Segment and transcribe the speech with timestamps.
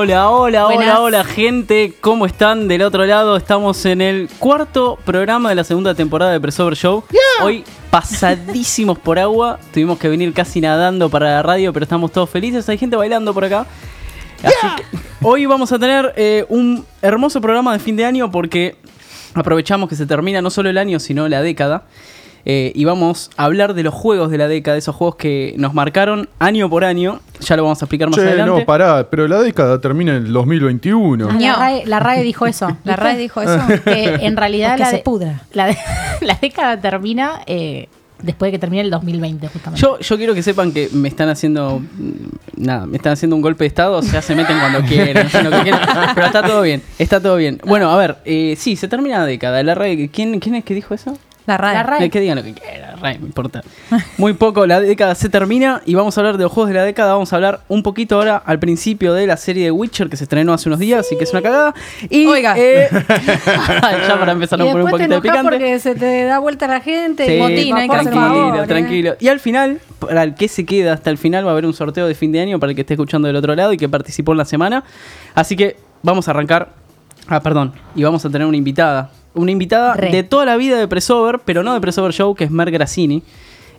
[0.00, 0.86] Hola, hola, Buenas.
[0.90, 3.36] hola, hola gente, ¿cómo están del otro lado?
[3.36, 7.02] Estamos en el cuarto programa de la segunda temporada de Pressover Show.
[7.42, 12.30] Hoy pasadísimos por agua, tuvimos que venir casi nadando para la radio, pero estamos todos
[12.30, 13.66] felices, hay gente bailando por acá.
[14.44, 14.84] Así que
[15.20, 18.76] hoy vamos a tener eh, un hermoso programa de fin de año porque
[19.34, 21.82] aprovechamos que se termina no solo el año, sino la década.
[22.44, 25.74] Eh, y vamos a hablar de los juegos de la década, esos juegos que nos
[25.74, 27.20] marcaron año por año.
[27.40, 28.60] Ya lo vamos a explicar más Che, adelante.
[28.60, 31.30] no, pará, pero la década termina en el 2021.
[31.32, 31.38] No.
[31.38, 32.76] La RAE, la RAE dijo eso.
[32.84, 33.58] La RAE dijo eso.
[33.84, 35.42] Que en realidad la, se de- pudra.
[35.52, 35.76] La, de-
[36.22, 37.88] la década termina eh,
[38.22, 39.80] después de que termine el 2020, justamente.
[39.82, 41.80] Yo, yo quiero que sepan que me están haciendo.
[41.80, 45.16] mm, Nada, me están haciendo un golpe de estado, o sea, se meten cuando quieren,
[45.26, 45.80] hacen lo que quieran,
[46.14, 47.60] pero está todo bien, está todo bien.
[47.64, 49.62] Bueno, a ver, eh, sí, se termina la década.
[49.62, 51.16] La RAE, ¿quién, ¿quién es que dijo eso?
[51.48, 51.74] La RAE.
[51.74, 52.10] La RAE.
[52.10, 53.62] Que digan lo que quieran, RAE, me importa.
[54.18, 56.84] Muy poco, la década se termina y vamos a hablar de los juegos de la
[56.84, 57.14] década.
[57.14, 60.24] Vamos a hablar un poquito ahora al principio de la serie de Witcher que se
[60.24, 61.74] estrenó hace unos días, así que es una cagada.
[62.10, 62.54] Y, Oiga.
[62.56, 62.88] eh,
[64.08, 65.42] ya para empezar a Y poner un te poquito de picante.
[65.50, 67.26] porque se te da vuelta la gente.
[67.26, 68.66] Sí, y hay que hacer tranquilo, favor, ¿eh?
[68.66, 69.16] tranquilo.
[69.20, 71.74] Y al final, para el que se queda hasta el final, va a haber un
[71.74, 73.88] sorteo de fin de año para el que esté escuchando del otro lado y que
[73.88, 74.84] participó en la semana.
[75.34, 76.70] Así que vamos a arrancar.
[77.26, 77.72] Ah, perdón.
[77.94, 79.10] Y vamos a tener una invitada.
[79.38, 80.10] Una invitada Re.
[80.10, 83.22] de toda la vida de Pressover, pero no de Pressover Show, que es Mer Grassini.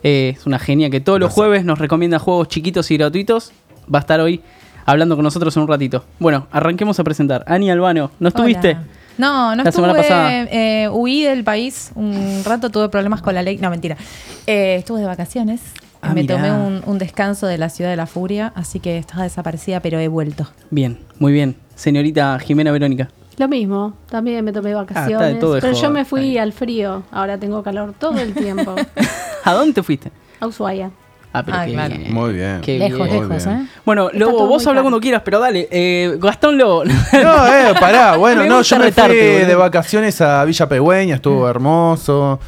[0.02, 3.52] Eh, es una genia que todos los jueves nos recomienda juegos chiquitos y gratuitos.
[3.92, 4.40] Va a estar hoy
[4.86, 6.04] hablando con nosotros en un ratito.
[6.18, 7.44] Bueno, arranquemos a presentar.
[7.46, 8.70] Ani Albano, ¿no estuviste?
[8.70, 8.84] Hola.
[9.18, 10.08] No, no La semana estuve.
[10.08, 10.32] pasada.
[10.50, 13.58] eh, huí del país un rato, tuve problemas con la ley.
[13.58, 13.98] No, mentira.
[14.46, 15.60] Eh, estuve de vacaciones.
[16.00, 16.36] Ah, me mirá.
[16.36, 19.98] tomé un, un descanso de la ciudad de la furia, así que estaba desaparecida, pero
[19.98, 20.48] he vuelto.
[20.70, 21.56] Bien, muy bien.
[21.74, 23.10] Señorita Jimena Verónica.
[23.40, 25.32] Lo mismo, también me tomé vacaciones.
[25.32, 27.04] de todo de pero yo me fui al frío.
[27.10, 28.74] Ahora tengo calor todo el tiempo.
[29.44, 30.12] ¿A dónde te fuiste?
[30.40, 30.90] a Ushuaia.
[31.32, 31.94] Ah, pero Ah, qué claro.
[31.96, 32.12] bien.
[32.12, 32.60] Muy bien.
[32.60, 33.28] Qué lejos, bien.
[33.30, 33.46] lejos.
[33.46, 33.66] ¿eh?
[33.86, 35.68] Bueno, Lobo, vos habla cuando quieras, pero dale.
[35.70, 36.84] Eh, Gastón Lobo.
[36.84, 39.46] No, eh, pará, bueno, no, yo me retarte, fui boludo.
[39.48, 42.38] de vacaciones a Villa Pegüeña, estuvo hermoso.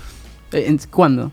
[0.53, 1.33] Eh, ¿en- ¿Cuándo?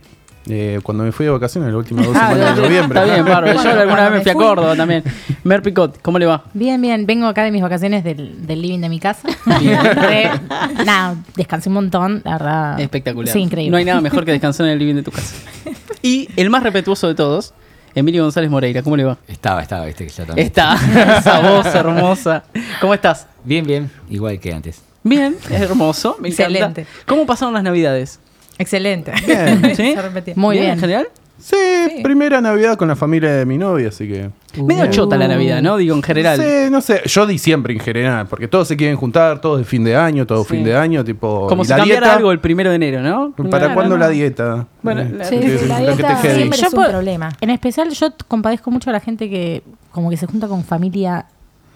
[0.51, 2.99] Eh, cuando me fui de vacaciones, la última dos Ah, semanas de noviembre.
[2.99, 3.53] Está bien, bárbaro.
[3.53, 4.33] Yo Bueno, alguna vez me fui a.
[4.33, 5.03] Córdoba también.
[5.43, 6.43] Mer Picot, ¿cómo le va?
[6.53, 7.05] Bien, bien.
[7.05, 9.27] Vengo acá de mis vacaciones del, del living de mi casa.
[10.85, 12.79] Nada, descansé un montón, la verdad.
[12.79, 13.31] Espectacular.
[13.33, 13.71] Sí, increíble.
[13.71, 15.35] No hay nada mejor que descansar en el living de tu casa.
[16.01, 17.53] Y el más respetuoso de todos,
[17.93, 19.17] Emilio González Moreira, ¿cómo le va?
[19.27, 20.47] Estaba, estaba, viste que ya también.
[20.47, 20.75] Está,
[21.17, 22.43] esa voz hermosa.
[22.79, 23.27] ¿Cómo estás?
[23.43, 24.81] Bien, bien, igual que antes.
[25.03, 26.43] Bien, es hermoso, me encanta.
[26.53, 26.85] Excelente.
[27.05, 28.21] ¿Cómo pasaron las navidades?
[28.59, 29.11] Excelente.
[30.35, 30.71] Muy bien.
[30.73, 31.07] ¿En general?
[31.41, 31.55] Sí,
[32.03, 34.29] primera Navidad con la familia de mi novia, así que.
[34.61, 35.77] Medio chota la Navidad, ¿no?
[35.77, 36.37] Digo, en general.
[36.37, 39.85] Sí, no sé, yo diciembre en general, porque todos se quieren juntar, todos de fin
[39.85, 40.49] de año, todo Sí.
[40.55, 41.47] fin de año, tipo.
[41.47, 42.17] Como ¿y si la cambiara dieta?
[42.17, 43.31] algo el primero de enero, ¿no?
[43.49, 43.99] ¿Para Claro, cuándo ¿no?
[44.03, 44.67] la dieta?
[44.81, 46.17] Bueno, Eh, la- Sí, que- sí, la que te dieta.
[46.21, 47.29] Siempre Yo es un problema.
[47.39, 51.25] En especial, yo compadezco mucho a la gente que como que se junta con familia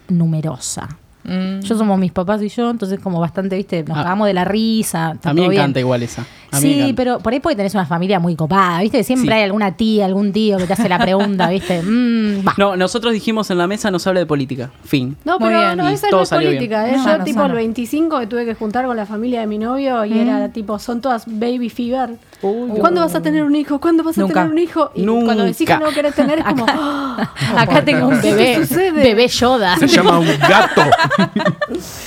[0.09, 0.89] numerosa.
[1.23, 1.61] Mm.
[1.61, 4.03] Yo somos mis papás y yo, entonces como bastante, viste, nos Ah.
[4.03, 5.17] cagamos de la risa.
[5.23, 5.61] A mí me bien.
[5.61, 6.25] encanta igual esa.
[6.51, 9.03] A Sí, pero por ahí porque tenés una familia muy copada, ¿viste?
[9.03, 9.33] Siempre Sí.
[9.33, 11.81] hay alguna tía, algún tío que te hace la pregunta, ¿viste?
[11.81, 12.45] Mm.
[12.57, 14.69] No, nosotros dijimos en la mesa no se habla de política.
[14.83, 15.17] Fin.
[15.25, 15.77] No, Muy pero bien.
[15.77, 16.83] no, esa todo no es salió política.
[16.83, 16.95] bien.
[16.95, 16.97] ¿eh?
[16.99, 19.57] No, Yo, no tipo, el 25 que tuve que juntar con la familia de mi
[19.57, 22.11] novio y era tipo, son todas baby fever.
[22.41, 23.79] ¿Cuándo vas a tener un hijo?
[23.79, 24.91] ¿Cuándo vas a tener un hijo?
[24.95, 28.91] Y cuando decís que no querés tener, es como, "Ah, Acá tengo un ¿Qué bebé,
[28.91, 29.77] bebé Yoda.
[29.77, 30.81] Se llama un gato.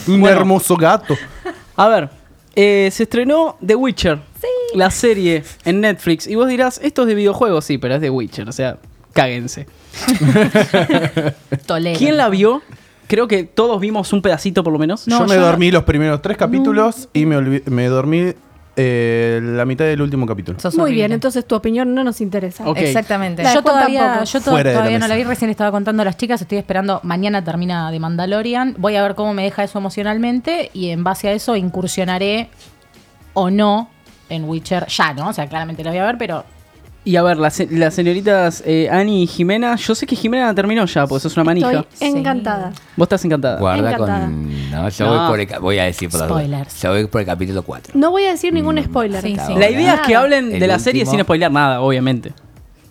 [0.06, 0.37] un Bueno.
[0.41, 1.15] hermoso gato.
[1.77, 2.11] A ver,
[2.55, 4.19] eh, se estrenó The Witcher.
[4.75, 6.27] La serie en Netflix.
[6.27, 8.49] Y vos dirás, esto es de videojuegos, sí, pero es de Witcher.
[8.49, 8.78] O sea,
[9.12, 9.67] cáguense.
[11.99, 12.62] ¿Quién la vio?
[13.09, 15.06] Creo que todos vimos un pedacito por lo menos.
[15.06, 18.33] No, yo me yo no- dormí los primeros tres capítulos y me, me dormí
[18.76, 20.60] eh, la mitad del último capítulo.
[20.60, 20.97] Sos Muy horrible.
[21.00, 22.64] bien, entonces tu opinión no nos interesa.
[22.76, 23.42] Exactamente.
[23.42, 24.25] La Yo todavía, tampoco.
[24.25, 26.40] yo to- Fuera la todavía no la vi, recién le estaba contando a las chicas,
[26.43, 30.90] estoy esperando, mañana termina de Mandalorian, voy a ver cómo me deja eso emocionalmente y
[30.90, 32.49] en base a eso incursionaré
[33.34, 33.88] o no
[34.28, 35.28] en Witcher ya, ¿no?
[35.28, 36.44] O sea, claramente lo voy a ver, pero
[37.06, 39.76] Y a ver, las, se- las señoritas eh, Ani y Jimena.
[39.76, 41.87] Yo sé que Jimena terminó ya, porque sos una manija.
[41.93, 42.73] Estoy encantada.
[42.97, 43.61] Vos estás encantada.
[43.61, 44.25] Guarda Encantada.
[44.26, 44.70] con.
[44.73, 45.19] No, yo No.
[45.20, 46.38] Voy, por el, ca- voy a decir por la duda.
[46.41, 46.82] Spoilers.
[46.82, 47.93] Yo voy por el capítulo 4.
[47.97, 49.23] No voy a decir ningún spoiler.
[49.23, 49.55] Sí, sí.
[49.55, 51.12] La idea es que hablen de El la serie último.
[51.17, 52.32] sin spoilear nada, obviamente.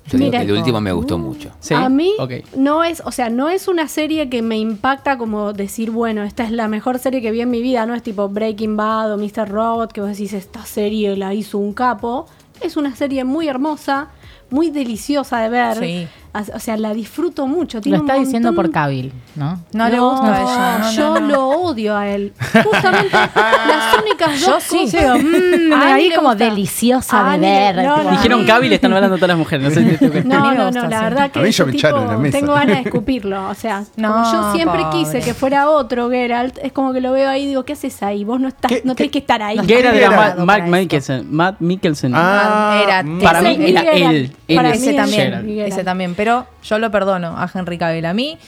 [0.08, 0.46] Yo digo Mira.
[0.46, 1.50] que el último me gustó mucho.
[1.60, 1.74] ¿Sí?
[1.74, 2.32] A mí Ok.
[2.56, 6.44] no es, o sea, no es una serie que me impacta como decir, bueno, esta
[6.46, 9.18] es la mejor serie que vi en mi vida, no es tipo Breaking Bad o
[9.18, 9.50] Mr.
[9.50, 12.28] Robot, que vos decís, esta serie la hizo un capo.
[12.62, 14.10] Es una serie muy hermosa,
[14.50, 15.78] muy deliciosa de ver.
[15.78, 16.08] Sí.
[16.54, 17.80] O sea, la disfruto mucho.
[17.82, 19.60] Tiene Lo un está diciendo por Cabil, ¿no?
[19.74, 20.78] No, le gusta a ella.
[20.80, 21.28] No, yo no, no.
[21.28, 22.34] lo odio a él.
[22.64, 24.80] Justamente las únicas Yo dos sí.
[24.86, 26.44] cosas- mm, ahí como gusta.
[26.46, 27.76] deliciosa A de ver.
[27.86, 29.64] no, no, Dijeron a mí- Cabi y le están hablando todas las mujeres.
[29.64, 31.72] No sé si No, no, gusta, no, la verdad que A mí ya ese me
[31.72, 32.38] tipo, echaron de la mesa.
[32.40, 33.50] tengo ganas de escupirlo.
[33.50, 34.98] O sea, No, como yo siempre pobre.
[34.98, 38.02] quise que fuera otro Geralt, es como que lo veo ahí y digo, ¿qué haces
[38.04, 38.24] ahí?
[38.26, 39.58] Vos no estás, ¿Qué- no qué- tenés que estar ahí.
[39.66, 40.38] Geralt era Geralt.
[40.40, 41.34] Ma- Matt Para Mikkelsen.
[41.34, 42.12] Matt Mikkelsen.
[42.14, 43.20] Ah, Era- mm.
[43.22, 44.36] Para mí era él.
[44.54, 46.14] Para mí también, ese también.
[46.26, 48.04] Pero yo lo perdono a Henry Cavill.
[48.04, 48.40] A mí,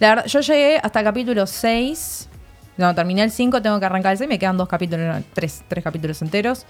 [0.00, 2.30] la verdad, yo llegué hasta capítulo 6.
[2.78, 4.26] No, terminé el 5, tengo que arrancar el 6.
[4.26, 6.64] Me quedan dos capítulos, no, tres, tres capítulos enteros.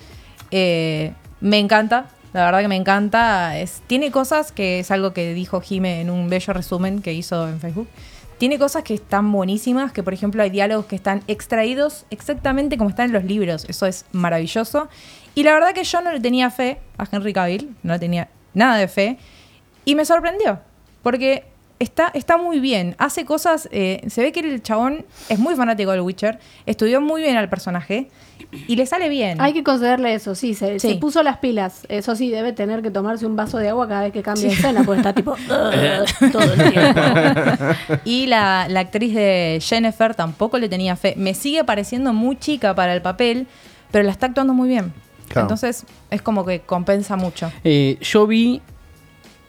[0.51, 2.07] Eh, me encanta.
[2.33, 3.53] La verdad que me encanta.
[3.87, 7.61] Tiene cosas que es algo que dijo Jime en un bello resumen que hizo en
[7.61, 7.87] Facebook.
[8.39, 12.91] Tiene cosas que están buenísimas, que por ejemplo hay diálogos que están extraídos exactamente como
[12.91, 13.67] están en los libros.
[13.69, 14.89] Eso es maravilloso.
[15.37, 18.31] Y la verdad que yo no le tenía fe a Henry Cavill, no le tenía
[18.53, 19.19] nada de fe.
[19.87, 20.59] Y me sorprendió,
[21.03, 21.45] porque
[21.79, 22.95] está, está muy bien.
[22.99, 27.23] Hace cosas, eh, se ve que el chabón es muy fanático del Witcher, estudió muy
[27.23, 28.11] bien al personaje
[28.69, 29.41] y le sale bien.
[29.41, 30.89] Hay que concederle eso, sí, se, Sí.
[30.93, 31.87] se puso las pilas.
[31.89, 34.55] Eso sí, debe tener que tomarse un vaso de agua cada vez que cambia de
[34.55, 35.71] escena, porque está tipo todo
[36.53, 37.01] el tiempo.
[38.05, 41.15] Y la, la actriz de Jennifer tampoco le tenía fe.
[41.17, 43.47] Me sigue pareciendo muy chica para el papel,
[43.93, 44.93] pero la está actuando muy bien.
[45.29, 45.43] Claro.
[45.47, 47.51] Entonces es como que compensa mucho.
[47.65, 48.63] Eh, yo vi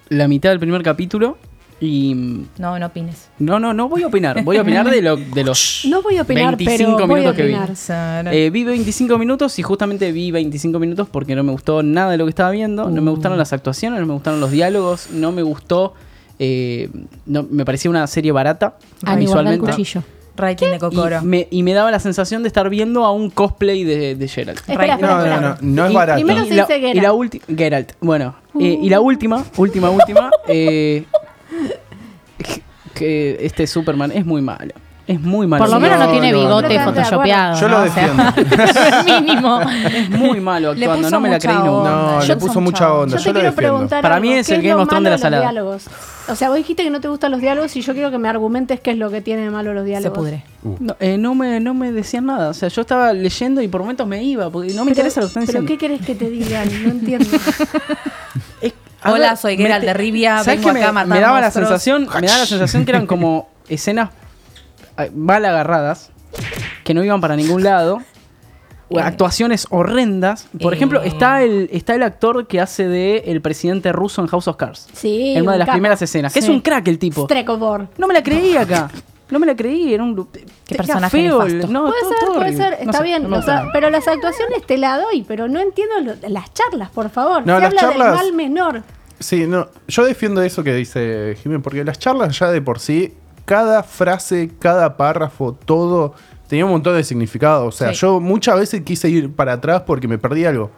[0.10, 1.38] la mitad del primer capítulo
[1.80, 2.14] y.
[2.16, 3.30] mm, No, no opines.
[3.40, 4.44] No, no, no voy a opinar.
[4.44, 5.82] Voy a opinar de, lo, de los.
[5.90, 8.38] No voy a opinar, 25 pero voy a minutos que vi.
[8.38, 12.18] Eh, vi 25 minutos y justamente vi 25 minutos porque no me gustó nada de
[12.18, 12.90] lo que estaba viendo.
[12.90, 15.94] No me gustaron las actuaciones, no me gustaron los diálogos, no me gustó.
[16.40, 16.90] eh,
[17.26, 19.72] no, me parecía una serie barata guarda el visualmente.
[19.72, 20.04] cuchillo.
[20.38, 21.20] Rating de Kokoro.
[21.22, 24.28] Y me, y me daba la sensación de estar viendo a un cosplay de, de
[24.28, 24.60] Geralt.
[24.60, 25.42] Espera, espera, No, espera.
[25.42, 26.16] no, no, no es Y- barato.
[26.24, 27.16] primero se y la, dice y la Geralt.
[27.18, 27.92] ulti- Geralt.
[28.00, 30.30] Bueno, eh, y la última, última, última.
[30.48, 31.04] eh,
[32.94, 34.74] que este Superman es muy malo.
[35.08, 35.64] Es muy malo.
[35.64, 36.84] Por lo menos no, No, tiene no, bigote no.
[36.84, 37.58] photoshopeado.
[37.62, 37.86] Yo lo ¿no?
[37.86, 39.04] O sea, defiendo.
[39.06, 39.62] mínimo.
[39.62, 41.90] Es muy malo actuando, no me la creí nunca.
[41.90, 43.16] No, Yo le puso mucha onda.
[43.16, 43.56] Yo Yo, te lo quiero defiendo.
[43.56, 44.28] preguntar Para algo.
[44.28, 45.44] mí es ¿Qué el Game of Thrones de la salada.
[45.46, 45.84] los diálogos?
[46.28, 48.28] O sea, vos dijiste que no te gustan los diálogos y yo quiero que me
[48.28, 50.18] argumentes qué es lo que tiene de malo los Se diálogos.
[50.18, 50.44] pudre.
[50.82, 52.50] No, eh, no me, no me decían nada.
[52.50, 55.22] O sea, yo estaba leyendo y por momentos me iba, porque no me Pero- interesa
[55.22, 56.68] lo que están ¿Pero qué querés que te digan?
[56.84, 57.30] No entiendo.
[58.62, 58.74] Es-
[59.06, 62.08] Hola, soy Geralt de Rivia, ¿sabes vengo acá a me, matar me daba la sensación,
[62.20, 64.10] me daba la sensación que eran como escenas
[65.16, 66.12] mal agarradas,
[66.84, 68.02] que no iban para ningún lado.
[68.90, 70.48] o Actuaciones horrendas.
[70.62, 70.78] Por Eh.
[70.78, 74.56] ejemplo, está el, está el actor que hace de el presidente ruso en House of
[74.56, 74.88] Cards.
[74.94, 75.76] Sí, en una de las capo.
[75.76, 76.32] primeras escenas.
[76.34, 77.26] Que es un crack el tipo.
[77.26, 77.90] Strekobor.
[77.98, 78.90] No me la creí acá.
[79.30, 79.94] No me la creí.
[79.94, 80.16] Era un.
[80.66, 81.40] Qué personaje feo.
[81.68, 82.64] No, Puede todo- ser, todo puede horrible.
[82.64, 83.30] ser, No está sé, bien.
[83.30, 86.90] no o sea, pero las actuaciones te la doy, pero no entiendo lo- las charlas,
[86.90, 87.46] por favor.
[87.46, 88.84] No, Se las habla charlas- del mal menor.
[89.20, 93.16] Sí, no, yo defiendo eso que dice Jiménez, porque las charlas ya de por sí,
[93.48, 96.14] cada frase, cada párrafo, todo
[96.48, 97.66] tenía un montón de significado.
[97.66, 98.02] O sea, Sí.
[98.02, 100.70] yo muchas veces quise ir para atrás porque me perdí algo.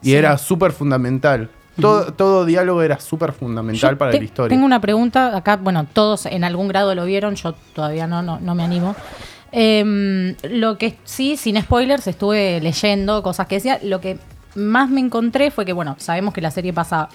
[0.00, 0.14] Y Sí.
[0.14, 1.50] era súper fundamental.
[1.80, 4.48] Todo, todo diálogo era súper fundamental Yo para te- la historia.
[4.56, 8.38] Tengo una pregunta, acá, bueno, todos en algún grado lo vieron, yo todavía no, no,
[8.40, 8.96] no me animo.
[9.52, 13.78] Em, lo que sí, sin spoilers, estuve leyendo cosas que decía.
[13.82, 14.18] Lo que
[14.54, 17.08] más me encontré fue que, bueno, sabemos que la serie pasa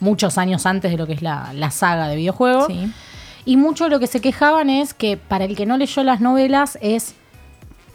[0.00, 2.66] muchos años antes de lo que es la, la saga de videojuegos.
[2.68, 2.92] Sí.
[3.48, 6.20] Y mucho de lo que se quejaban es que para el que no leyó las
[6.20, 7.14] novelas es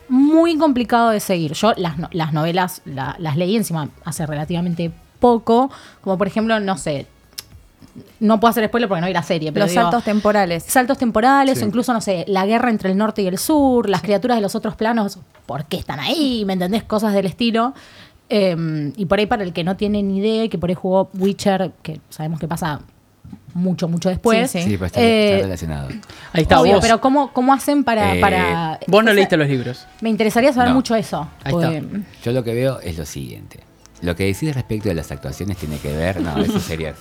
[0.09, 1.53] muy complicado de seguir.
[1.53, 5.69] Yo las, no- las novelas la- las leí encima hace relativamente poco,
[6.01, 7.05] como por ejemplo, no sé,
[8.19, 10.63] no puedo hacer spoiler porque no vi la serie, pero Los digo, saltos temporales.
[10.63, 11.63] saltos temporales Sí.
[11.63, 14.41] o incluso, no sé, la guerra entre el norte y el sur, las criaturas de
[14.41, 16.45] los otros planos, ¿por qué están ahí?
[16.45, 16.83] ¿Me entendés?
[16.83, 17.75] Cosas del estilo.
[18.29, 20.75] Eh, y por ahí para el que no tiene ni idea y que por ahí
[20.75, 22.79] jugó Witcher, que sabemos que pasa
[23.53, 24.49] mucho, mucho después.
[24.51, 25.89] Sí, Sí, pues está, Eh, está relacionado.
[26.33, 26.81] Ahí está Obvio, vos.
[26.81, 29.85] pero ¿cómo, ¿cómo hacen para, Eh, para- Vos no leíste los libros.
[30.01, 30.75] Me interesaría saber No.
[30.75, 31.27] mucho eso.
[31.43, 31.87] Ahí porque- está.
[32.23, 33.59] Yo lo que veo es lo siguiente.
[34.01, 36.19] Lo que decís respecto de las actuaciones tiene que ver.
[36.21, 36.93] No, eso sería.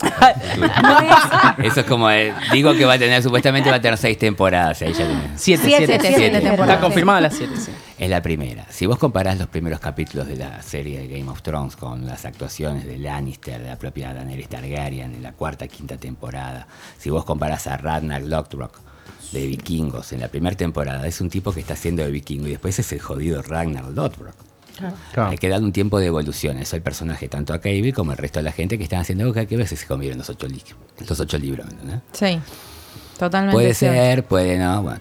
[1.62, 2.10] Eso es como.
[2.10, 4.82] eh, digo que va a tener, supuestamente va a tener seis temporadas.
[4.82, 5.40] Ahí ya tenés.
[5.40, 6.00] Siete, Siete, siete.
[6.08, 6.40] siete Siete.
[6.40, 6.68] temporadas.
[6.68, 7.70] Está confirmada las siete, sí.
[7.98, 8.66] Es la primera.
[8.70, 12.24] Si vos comparás los primeros capítulos de la serie de Game of Thrones con las
[12.24, 16.66] actuaciones de Lannister, de la propia Daenerys Targaryen en la cuarta, quinta temporada,
[16.98, 18.80] si vos comparás a Ragnar Lothbrok
[19.32, 22.50] de Vikingos en la primera temporada, es un tipo que está haciendo de vikingo y
[22.50, 24.34] después es el jodido Ragnar Lothbrok.
[24.76, 25.30] Claro.
[25.30, 26.58] Hay que darle un tiempo de evolución.
[26.58, 29.24] Eso el personaje, tanto a Cable como el resto de la gente que están haciendo
[29.24, 30.62] algo que a veces se comieron los ocho, li-
[31.08, 31.66] los ocho libros.
[31.70, 32.00] ¿entendés?
[32.12, 32.38] Sí.
[33.18, 33.54] Totalmente.
[33.54, 33.96] Puede cierto.
[33.98, 34.82] ser, puede no.
[34.82, 35.00] Bueno,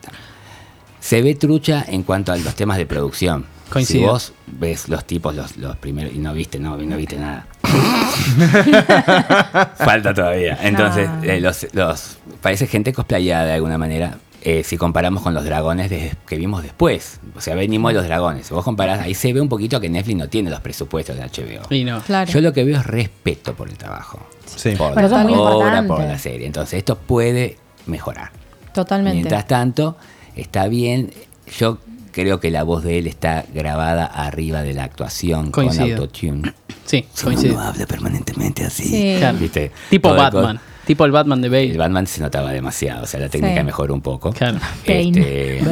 [1.00, 3.46] se ve trucha en cuanto a los temas de producción.
[3.70, 4.00] Coincido.
[4.02, 7.48] Si vos ves los tipos, los, los primeros, y no viste, no, no viste nada.
[9.78, 10.58] Falta todavía.
[10.62, 11.24] Entonces, No.
[11.24, 14.18] eh, los, los- parece gente cosplayada de alguna manera.
[14.48, 17.20] Eh, si comparamos con los dragones de- que vimos después.
[17.36, 18.46] O sea, venimos de los dragones.
[18.48, 21.24] Si vos comparás, ahí se ve un poquito que Netflix no tiene los presupuestos de
[21.24, 21.74] HBO.
[21.74, 22.00] Y no.
[22.02, 22.32] Claro.
[22.32, 24.20] Yo lo que veo es respeto por el trabajo.
[24.46, 24.72] Sí.
[24.78, 26.46] Por Pero la obra, por la serie.
[26.46, 28.30] Entonces, esto puede mejorar.
[28.74, 29.16] Totalmente.
[29.16, 29.98] Mientras tanto,
[30.36, 31.12] está bien.
[31.58, 31.80] Yo
[32.12, 35.84] creo que la voz de él está grabada arriba de la actuación Coincido.
[35.86, 36.54] con autotune.
[36.86, 37.54] Sí, Si uno coincido.
[37.56, 38.84] no habla permanentemente así.
[38.86, 39.16] Sí.
[39.18, 39.38] Claro.
[39.40, 39.72] ¿Viste?
[39.90, 40.60] Tipo Todo el Batman.
[40.86, 41.78] Tipo el Batman de El Bale.
[41.78, 43.64] Batman se notaba demasiado, o sea, la técnica Sí.
[43.66, 44.32] mejoró un poco.
[44.32, 44.60] Claro.
[44.86, 45.62] Este,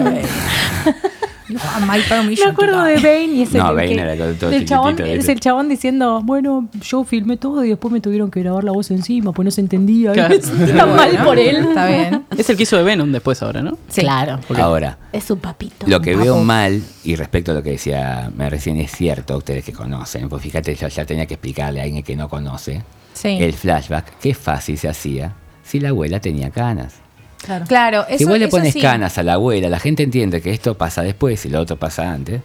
[1.50, 2.96] Me acuerdo de.
[2.96, 5.70] Bane y ese No, el Bane que- era todo- todo del chabón, es el chabón
[5.70, 9.43] diciendo, bueno, yo filmé todo y después me tuvieron que grabar la voz encima, pues
[9.46, 10.13] no se entendía.
[10.13, 10.36] Claro.
[10.77, 11.58] Tan mal por él.
[11.58, 12.25] Está bien.
[12.38, 13.77] Es el que hizo de Venom después ahora, ¿no?
[13.89, 14.01] Sí.
[14.01, 14.39] Claro.
[14.58, 15.86] ahora, Es su papito.
[15.88, 16.24] lo que Papo.
[16.24, 20.29] veo mal, y respecto a lo que decía me recién, es cierto, ustedes que conocen,
[20.29, 22.82] pues fíjate, yo ya tenía que explicarle a alguien que no conoce
[23.13, 23.38] Sí.
[23.39, 26.96] el flashback, qué fácil se hacía si la abuela tenía canas.
[27.43, 27.65] Claro.
[27.67, 28.82] Claro, eso si vos le pones sí.
[28.82, 32.12] canas a la abuela, la gente entiende que esto pasa después y lo otro pasa
[32.12, 32.41] antes.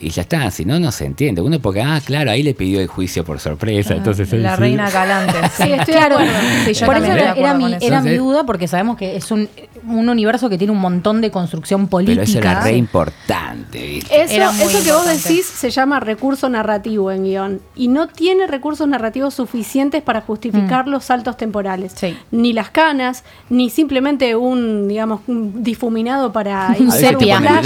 [0.00, 1.40] Y ya está, si no, no se entiende.
[1.40, 3.94] Uno porque, ah, claro, ahí le pidió el juicio por sorpresa.
[3.94, 4.60] entonces La sí.
[4.60, 5.34] reina calante.
[5.56, 6.18] Sí, Sí, estoy claro.
[6.18, 6.48] de acuerdo.
[6.66, 7.86] Sí, yo Por eso era, mi, con eso.
[7.86, 9.48] era mi Entonces- duda, porque sabemos que es un,
[9.88, 12.20] un universo que tiene un montón de construcción política.
[12.24, 14.22] Pero eso era re importante, ¿viste?
[14.22, 18.86] Eso, eso que vos decís se llama recurso narrativo en guion y no tiene recursos
[18.86, 21.92] narrativos suficientes para justificar los saltos temporales.
[21.96, 22.16] Sí.
[22.30, 26.90] Ni las canas, ni simplemente un, digamos, un difuminado para un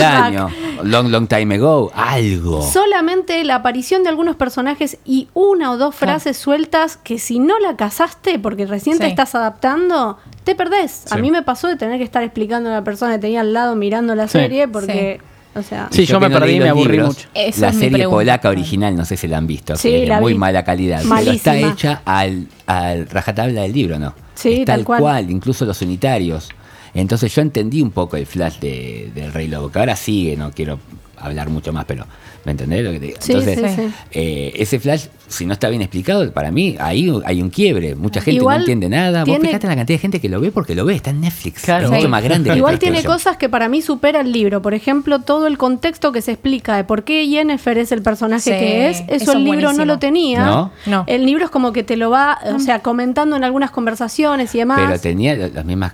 [0.03, 0.49] año,
[0.83, 2.63] long, long time ago, algo.
[2.63, 7.59] Solamente la aparición de algunos personajes y una o dos frases sueltas que si no
[7.59, 11.05] la casaste porque recién te estás adaptando, te perdés.
[11.13, 13.53] A mí me pasó de tener que estar explicando a la persona que tenía al
[13.53, 14.33] lado mirando la Sí.
[14.39, 15.21] serie porque,
[15.55, 17.29] o sea, Sí, yo me perdí y me aburrí libros, mucho.
[17.35, 18.17] Esa la es mi serie pregunta.
[18.17, 20.39] polaca original, no sé si la han visto, Sí, que es de la muy vi.
[20.39, 21.03] mala calidad.
[21.03, 21.73] Pero está Malísima.
[21.73, 24.15] hecha al, al rajatabla del libro, ¿no?
[24.35, 25.01] Sí, Es tal tal cual.
[25.01, 25.31] cual.
[25.31, 26.49] incluso los unitarios.
[26.95, 30.51] Entonces yo entendí un poco el flash de, del Rey Lobo, que ahora sigue, no
[30.53, 30.79] quiero
[31.19, 32.05] hablar mucho más, pero
[32.45, 33.19] ¿me entendés lo que te digo?
[33.21, 33.95] Sí, Entonces, sí, sí.
[34.13, 37.95] eh, ese flash, si no está bien explicado, para mí ahí hay un quiebre.
[37.95, 39.21] Mucha gente Igual no entiende nada.
[39.21, 41.11] Vos tiene- fijate en la cantidad de gente que lo ve porque lo ve, está
[41.11, 41.63] en Netflix.
[41.63, 41.85] Claro.
[41.85, 42.09] es mucho Sí.
[42.09, 44.63] más grande Igual tiene cosas que para mí supera el libro.
[44.63, 48.43] Por ejemplo, todo el contexto que se explica de por qué Yennefer es el personaje
[48.43, 49.01] Sí, que es.
[49.01, 50.45] Eso, eso es el libro no lo tenía.
[50.45, 50.73] ¿No?
[50.87, 51.05] No.
[51.07, 54.59] El libro es como que te lo va, o sea, comentando en algunas conversaciones y
[54.59, 54.81] demás.
[54.85, 55.93] Pero tenía las mismas,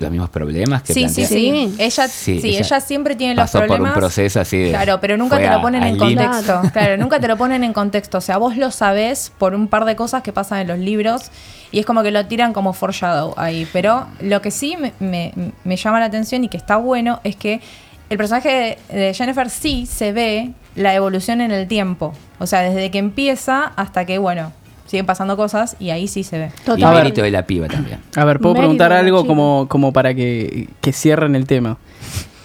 [0.00, 1.26] los mismos problemas que Sí, plantea.
[1.26, 1.34] sí.
[1.34, 1.74] Sí.
[1.78, 3.92] Ella, Sí, sí, ella ella, siempre tiene los pasó por un problemas.
[3.98, 6.62] proceso así de- Claro, pero nunca te lo a- ponen en contexto.
[6.72, 8.18] Claro, nunca te lo ponen en contexto.
[8.18, 11.30] O sea, vos lo sabés por un par de cosas que pasan en los libros
[11.72, 13.66] y es como que lo tiran como foreshadow ahí.
[13.72, 15.32] Pero lo que sí me, me-
[15.64, 17.60] me llama la atención y que está bueno es que
[18.08, 22.12] el personaje de Jennifer sí se ve la evolución en el tiempo.
[22.38, 24.52] O sea, desde que empieza hasta que, bueno,
[24.90, 26.50] siguen pasando cosas y ahí sí se ve.
[26.62, 26.94] Y Total.
[26.94, 28.00] mérito de la piba también.
[28.16, 31.78] A ver, puedo Mérito preguntar algo como, como para que, que cierren el tema.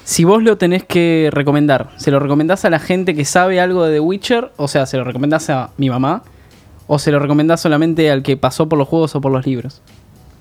[0.04, 3.84] Si vos lo tenés que recomendar, ¿se lo recomendás a la gente que sabe algo
[3.86, 4.52] de The Witcher?
[4.58, 6.22] O sea, ¿se lo recomendás a mi mamá?
[6.86, 9.82] ¿O se lo recomendás solamente al que pasó por los juegos o por los libros?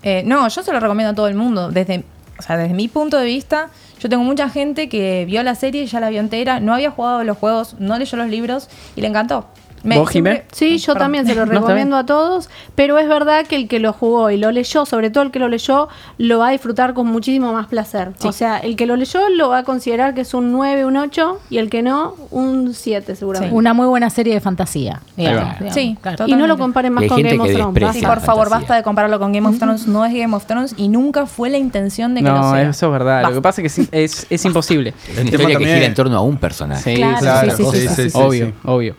[0.02, 1.70] Eh, no, yo se lo recomiendo a todo el mundo.
[1.70, 2.04] Desde,
[2.38, 5.87] o sea, desde mi punto de vista, yo tengo mucha gente que vio la serie,
[5.87, 9.06] ya la vio entera, no había jugado los juegos, no leyó los libros y le
[9.06, 9.46] encantó.
[9.84, 10.44] ¿Vos, Jimé?
[10.52, 10.98] Sí, yo Perdón.
[11.04, 14.30] también se lo No, recomiendo a todos, pero es verdad que el que lo jugó
[14.30, 15.88] y lo leyó, sobre todo el que lo leyó,
[16.18, 18.12] lo va a disfrutar con muchísimo más placer.
[18.18, 18.28] Sí.
[18.28, 20.96] O sea, el que lo leyó lo va a considerar que es un 9, un
[20.96, 23.54] 8 y el que no, un 7 seguramente.
[23.54, 25.00] Una muy buena serie de fantasía.
[25.16, 25.52] digamos, va.
[25.54, 26.24] digamos, Sí, claro.
[26.26, 27.92] Y no lo comparen más con Game of Thrones.
[27.94, 28.58] Sí, por favor, fantasía.
[28.58, 29.86] basta de compararlo con Game of Thrones.
[29.86, 32.62] No es Game of Thrones y nunca fue la intención de que lo No, sea.
[32.70, 33.22] eso es verdad.
[33.22, 34.94] Lo que pasa es que sí, es, es imposible.
[35.08, 36.94] Es una historia que gira en torno a un personaje.
[36.94, 38.18] Sí, Claro, Claro, sí, sí, sí, sí, sí.
[38.18, 38.54] obvio, sí.
[38.64, 38.96] obvio.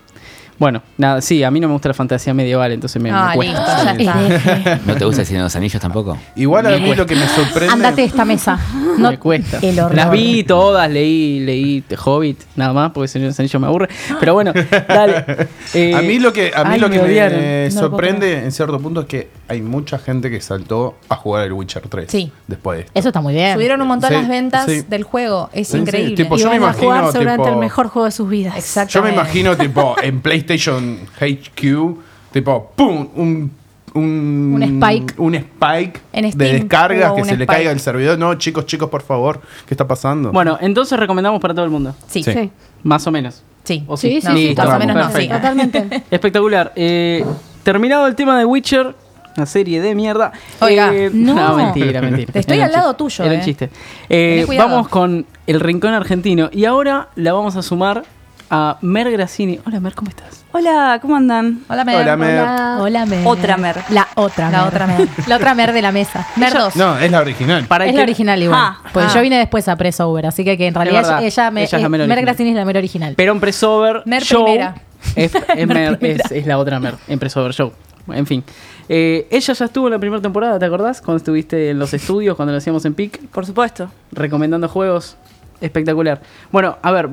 [0.58, 3.32] Bueno, nada, sí, a mí no me gusta la fantasía medieval, entonces me, me Ah,
[3.34, 3.92] cuesta.
[3.94, 4.22] listo, ya
[4.56, 4.80] está.
[4.86, 6.16] ¿No te gusta el Señor de los Anillos tampoco?
[6.34, 7.72] Igual a mí lo que me sorprende.
[7.72, 8.58] Ándate de esta mesa.
[8.96, 9.58] No, me cuesta.
[9.60, 9.94] El horror.
[9.94, 13.66] Las vi todas, leí, leí The Hobbit, nada más, porque Señor de los Anillos me
[13.66, 13.88] aburre.
[14.18, 14.52] Pero bueno,
[14.88, 15.24] dale.
[15.74, 17.38] Eh, a mí lo que, a mí ay, lo que me me, odiaron.
[17.38, 21.16] No lo puedo sorprende en cierto punto es que hay mucha gente que saltó a
[21.16, 22.32] jugar el Witcher 3 Sí.
[22.46, 22.92] después de esto.
[22.98, 23.52] Eso está muy bien.
[23.54, 24.82] Subieron un montón Sí, las ventas sí.
[24.88, 25.50] del juego.
[25.52, 26.14] Es Sí, sí, increíble.
[26.16, 28.28] tipo, Y yo me van a jugar imagino, seguramente tipo- el mejor juego de sus
[28.30, 28.78] vidas.
[28.88, 31.96] Yo me imagino, tipo, en PlayStation HQ,
[32.32, 33.08] tipo, ¡pum!
[33.16, 33.50] Un,
[33.94, 35.14] un, Un spike.
[35.18, 38.18] Un spike En de descargas, que se le caiga el servidor.
[38.18, 40.32] No, chicos, chicos, por favor, ¿qué está pasando?
[40.32, 41.94] Bueno, entonces recomendamos para todo el mundo.
[42.06, 42.50] Sí, Sí.
[42.82, 43.42] Más o menos.
[43.64, 44.94] Sí, ¿O sí, sí, No, sí, Listo, más o totalmente.
[44.94, 45.28] menos no, sí.
[45.28, 46.02] Totalmente.
[46.10, 46.72] Espectacular.
[46.76, 47.24] Eh,
[47.64, 48.94] terminado el tema de Witcher,
[49.36, 50.30] una serie de mierda.
[50.60, 51.56] Oiga, Eh, no.
[51.56, 52.32] mentira, mentira.
[52.32, 52.98] Te estoy Era al lado chiste.
[52.98, 53.44] tuyo, Era un eh.
[53.44, 53.70] chiste.
[54.08, 58.04] Eh, vamos con el rincón argentino y ahora la vamos a sumar
[58.50, 59.58] a Mer Grassini.
[59.66, 60.44] Hola Mer, ¿cómo estás?
[60.52, 61.60] Hola, ¿cómo andan?
[61.68, 61.96] Hola, Mer.
[62.02, 62.40] Hola, Mer.
[62.40, 62.78] Hola.
[62.80, 63.26] Hola, Mer.
[63.26, 63.76] Otra Mer.
[63.90, 64.68] La otra La Mer.
[64.68, 65.08] otra Mer.
[65.26, 66.26] La otra Mer de la mesa.
[66.36, 66.76] Mer 2.
[66.76, 67.64] No, es la original.
[67.66, 68.58] Para es la original igual.
[68.60, 69.14] Ah, pues ah.
[69.14, 71.18] yo vine después a Press Over, así que, que en realidad verdad.
[71.18, 72.24] ella, ella me, Ella es la eh, Mer Mer original.
[72.24, 73.14] Grassini es la Mer original.
[73.16, 74.74] Pero en Pressover Mer Show primera.
[75.14, 77.72] Es, es Mer- es- es la otra Mer, en Pressover Show.
[78.08, 78.44] En fin.
[78.88, 81.00] Eh, ella ya estuvo en la primera temporada, ¿te acordás?
[81.02, 83.90] Cuando estuviste en los estudios, cuando lo hacíamos en PIC, Por supuesto.
[84.12, 85.16] recomendando juegos.
[85.60, 86.20] Espectacular.
[86.52, 87.08] Bueno, a ver,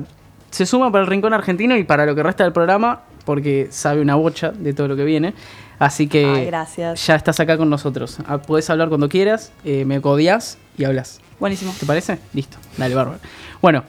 [0.54, 4.00] se suma para el Rincón Argentino y para lo que resta del programa, porque sabe
[4.00, 5.34] una bocha de todo lo que viene.
[5.80, 7.04] Así que Ay, gracias.
[7.04, 8.18] ya estás acá con nosotros.
[8.28, 11.20] Ah, Podés hablar cuando quieras, eh, me codias y hablas.
[11.40, 11.74] Buenísimo.
[11.80, 12.20] ¿Te parece?
[12.32, 13.18] Listo, dale, bárbaro.
[13.60, 13.82] Bueno,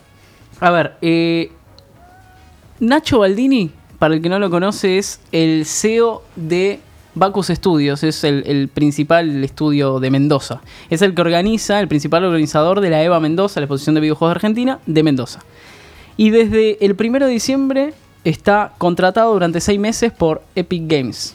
[0.60, 1.52] a ver, eh,
[2.80, 3.70] Nacho Baldini,
[4.00, 6.80] para el que no lo conoce, es el CEO de
[7.14, 10.62] Bacus Studios, es el, el principal estudio de Mendoza.
[10.90, 14.32] Es el que organiza, el principal organizador de la EVA Mendoza, la exposición de videojuegos
[14.34, 15.42] de Argentina, de Mendoza.
[16.18, 17.94] Y desde el 1 de diciembre
[18.24, 21.34] está contratado durante seis meses por Epic Games.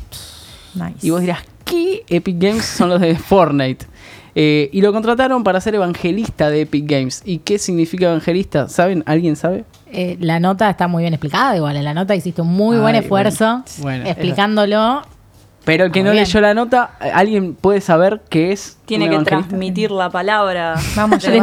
[0.75, 1.07] Nice.
[1.07, 2.05] Y vos dirás, ¿qué?
[2.09, 3.87] Epic Games son los de Fortnite.
[4.35, 7.23] Eh, y lo contrataron para ser evangelista de Epic Games.
[7.25, 8.69] ¿Y qué significa evangelista?
[8.69, 9.03] ¿Saben?
[9.07, 9.65] ¿Alguien sabe?
[9.93, 11.77] Eh, la nota está muy bien explicada, igual.
[11.77, 14.05] En la nota hiciste un muy buen esfuerzo bueno.
[14.05, 15.03] Bueno, explicándolo.
[15.64, 16.25] Pero el que Muy no bien.
[16.25, 18.79] leyó la nota, eh, ¿alguien puede saber qué es?
[18.87, 19.49] Tiene que evangelista?
[19.49, 20.75] transmitir la palabra.
[20.97, 21.43] Vamos a, del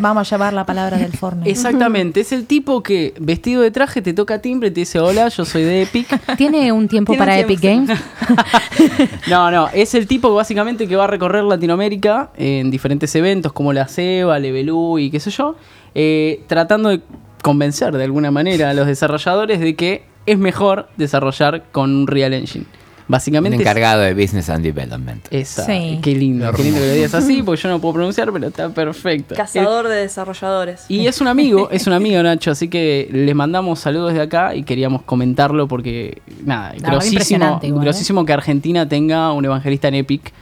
[0.00, 1.50] vamos a llevar la palabra del Fortnite.
[1.50, 5.28] Exactamente, es el tipo que vestido de traje te toca timbre y te dice, hola,
[5.28, 6.08] yo soy de Epic.
[6.36, 7.62] ¿Tiene un tiempo Tiene para tiempo, Epic.
[7.62, 8.00] Games?
[9.28, 13.72] No, no, es el tipo básicamente que va a recorrer Latinoamérica en diferentes eventos como
[13.72, 15.56] la CEBA, Levelú y qué sé yo,
[15.94, 17.00] eh, tratando de
[17.42, 22.34] convencer de alguna manera a los desarrolladores de que es mejor desarrollar con un Real
[22.34, 22.66] Engine.
[23.08, 25.26] Básicamente es- encargado de Business and Development.
[25.30, 25.64] esa.
[25.64, 25.98] Sí.
[26.02, 28.68] Qué lindo, qué lindo que lo digas así, porque yo no puedo pronunciar, pero está
[28.68, 29.34] perfecto.
[29.34, 30.84] Cazador de desarrolladores.
[30.88, 34.54] Y es un amigo, es un amigo Nacho, así que les mandamos saludos de acá
[34.54, 37.70] y queríamos comentarlo porque, nada, verdad, grosísimo, ¿eh?
[37.72, 40.32] grosísimo que Argentina tenga un evangelista en Epic,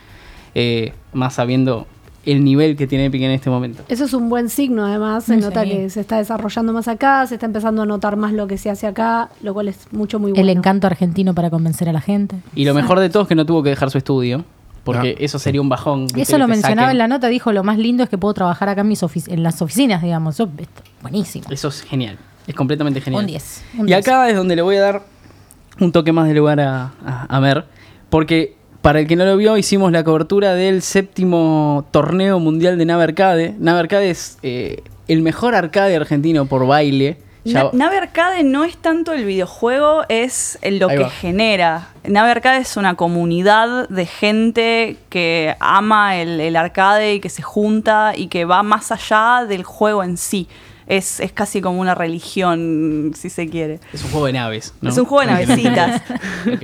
[0.55, 1.87] eh, más sabiendo
[2.27, 3.85] el nivel que tiene Epic en este momento.
[3.89, 5.25] Eso es un buen signo, además.
[5.25, 5.41] Se Sí.
[5.41, 8.59] nota que se está desarrollando más acá, se está empezando a notar más lo que
[8.59, 10.43] se hace acá, lo cual es mucho, muy bueno.
[10.43, 12.37] El encanto argentino para convencer a la gente.
[12.55, 14.45] Y lo mejor de todo es que no tuvo que dejar su estudio,
[14.85, 16.07] porque Ah, eso sería un bajón.
[16.17, 16.91] Eso lo mencionaba saquen.
[16.93, 19.43] en la nota, dijo, lo más lindo es que puedo trabajar acá en, mis en
[19.43, 20.35] las oficinas, digamos.
[20.35, 21.47] Eso, esto, buenísimo.
[21.51, 23.21] Eso es genial, es completamente genial.
[23.23, 23.63] Un 10.
[23.79, 23.99] Un Y 10.
[24.07, 25.03] acá es donde le voy a dar
[25.81, 27.67] un toque más de lugar a, a, a Mer,
[28.11, 32.85] porque para el que no lo vio, hicimos la cobertura del séptimo torneo mundial de
[32.85, 33.57] Nave Arcade.
[33.59, 37.19] Nave Arcade es eh, el mejor arcade argentino por baile.
[37.45, 41.89] Na- Nave Arcade no es tanto el videojuego, es lo que genera.
[42.05, 47.43] Nave Arcade es una comunidad de gente que ama el, el arcade y que se
[47.43, 50.47] junta y que va más allá del juego en sí.
[50.87, 53.81] Es, es casi como una religión, si se quiere.
[53.93, 54.73] es un juego de naves.
[54.81, 54.91] ¿no?
[54.91, 56.03] Es un juego de navecitas.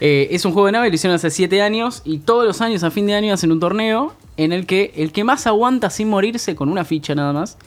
[0.00, 2.82] Eh, es un juego de naves, lo hicieron hace 7 años y todos los años
[2.84, 6.08] a fin de año hacen un torneo en el que el que más aguanta sin
[6.08, 7.58] morirse con una ficha nada más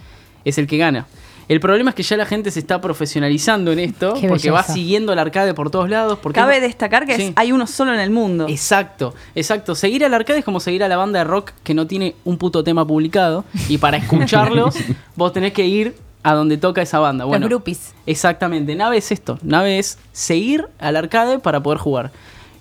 [0.43, 1.05] es el que gana.
[1.49, 4.63] El problema es que ya la gente se está profesionalizando en esto Qué porque va
[4.63, 6.17] siguiendo el arcade por todos lados.
[6.23, 8.47] Porque Cabe destacar que es- hay uno solo en el mundo.
[8.47, 9.75] Exacto, exacto.
[9.75, 12.37] Seguir al arcade es como seguir a la banda de rock que no tiene un
[12.37, 13.43] puto tema publicado.
[13.67, 14.73] Y para escucharlos,
[15.17, 17.25] vos tenés que ir a donde toca esa banda.
[17.25, 17.93] Bueno, Los groupies.
[18.05, 19.37] Exactamente, Nave es esto.
[19.43, 22.11] Nave es seguir al arcade para poder jugar.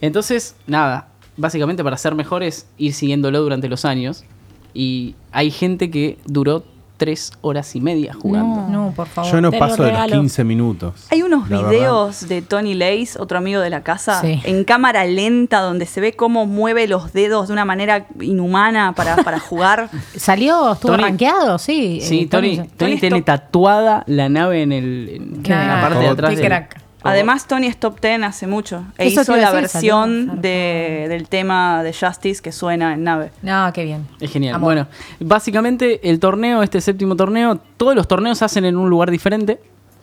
[0.01, 4.25] Entonces, nada, básicamente para ser mejores, ir siguiéndolo durante los años.
[4.75, 6.65] Y hay gente que duró
[7.03, 8.69] tres horas y media jugando.
[8.69, 9.33] No, por favor.
[9.33, 10.21] Yo no Te lo paso de los regalo.
[10.21, 11.07] 15 minutos.
[11.11, 14.41] Hay unos videos de Tony Lace, otro amigo de la casa, Sí.
[14.45, 19.17] en cámara lenta, donde se ve cómo mueve los dedos de una manera inhumana para,
[19.17, 19.91] para jugar.
[20.17, 20.75] ¿Salió?
[20.75, 21.59] ¿Estuvo Tony- rankeado?
[21.59, 21.99] Sí.
[22.03, 26.31] Sí, eh, Tony, Tony- tiene tatuada la nave en, el, en, la parte de atrás.
[26.31, 26.82] Qué del- crack.
[27.05, 28.85] Además, Tony es top 10 hace mucho.
[28.99, 33.31] E Eso hizo la decir, versión de- del tema de Justice que suena en nave.
[33.43, 34.07] No, qué bien.
[34.21, 34.55] Es genial.
[34.57, 34.67] Amor.
[34.67, 34.87] Bueno,
[35.21, 39.61] básicamente el torneo, este séptimo torneo, todos los torneos se hacen en un lugar diferente.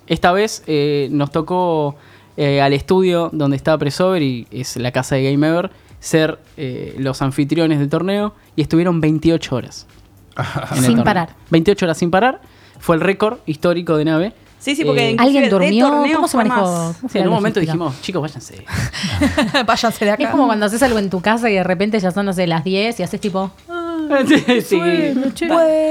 [0.07, 1.95] Esta vez eh, nos tocó
[2.37, 6.95] eh, al estudio donde está Presover y es la casa de Game Ever ser eh,
[6.97, 9.85] los anfitriones del torneo y estuvieron 28 horas.
[10.73, 11.03] Sin torneo.
[11.03, 11.35] parar.
[11.51, 12.41] 28 horas sin parar.
[12.79, 14.33] Fue el récord histórico de nave.
[14.59, 15.89] Sí, sí, porque Eh, ¿Alguien durmió?
[16.15, 16.61] ¿Cómo se manejó?
[16.61, 16.69] más.
[16.69, 17.83] ¿Cómo Sí, fue en un momento logística?
[17.85, 18.65] dijimos, chicos, váyanse.
[19.65, 20.23] Váyanse de acá.
[20.23, 22.45] Es como cuando haces algo en tu casa y de repente ya son, no sé,
[22.47, 23.51] las 10 y haces tipo...
[23.69, 23.78] "Ah",
[24.27, 24.81] Sí, sí.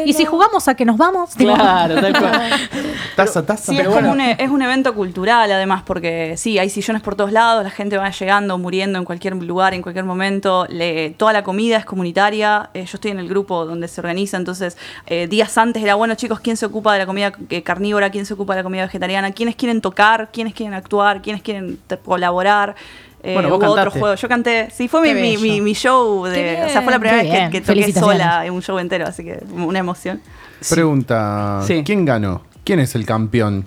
[0.04, 2.50] Y si jugamos a que nos vamos, Claro, tal cual.
[3.16, 3.72] Taza, taza.
[3.72, 7.14] Sí, es, como un, e- es un evento cultural además, porque sí, hay sillones por
[7.16, 10.66] todos lados, la gente va llegando, muriendo en cualquier lugar, en cualquier momento.
[10.68, 12.70] Le- toda la comida es comunitaria.
[12.74, 14.76] eh, yo estoy en el grupo donde se organiza, entonces
[15.06, 18.10] eh, días antes era, bueno chicos, ¿quién se ocupa de la comida eh, carnívora?
[18.10, 19.32] ¿Quién se ocupa de la comida vegetariana?
[19.32, 20.30] ¿Quiénes quieren tocar?
[20.32, 21.22] ¿Quiénes quieren actuar?
[21.22, 22.74] ¿Quiénes quieren te- colaborar?
[23.22, 24.00] Eh, Bueno, vos hubo otro cantaste.
[24.00, 24.14] juego.
[24.14, 25.40] Yo canté, sí, fue mi, Qué mi, bello.
[25.40, 26.24] mi- mi show.
[26.26, 28.78] De, o sea, fue la primera Qué vez que, que toqué sola en un show
[28.78, 30.20] entero, así que una emoción.
[30.68, 31.82] Pregunta: Sí.
[31.84, 32.42] ¿quién ganó?
[32.64, 33.64] ¿Quién es el campeón?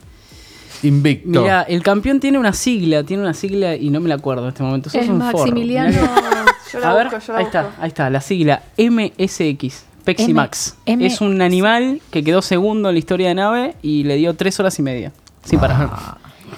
[0.84, 1.42] Invicto.
[1.42, 4.50] Mira, el campeón tiene una sigla, tiene una sigla y no me la acuerdo en
[4.50, 4.90] este momento.
[4.90, 5.20] Sos Es un.
[5.20, 5.92] Maximiliano.
[6.74, 9.84] Yo la A ver, busco, yo la ahí está, ahí está, la sigla MSX.
[10.06, 10.34] Pexi
[10.88, 14.34] M- es un animal que quedó segundo en la historia de nave y le dio
[14.36, 15.12] tres horas y media.
[15.44, 15.90] Sin parar.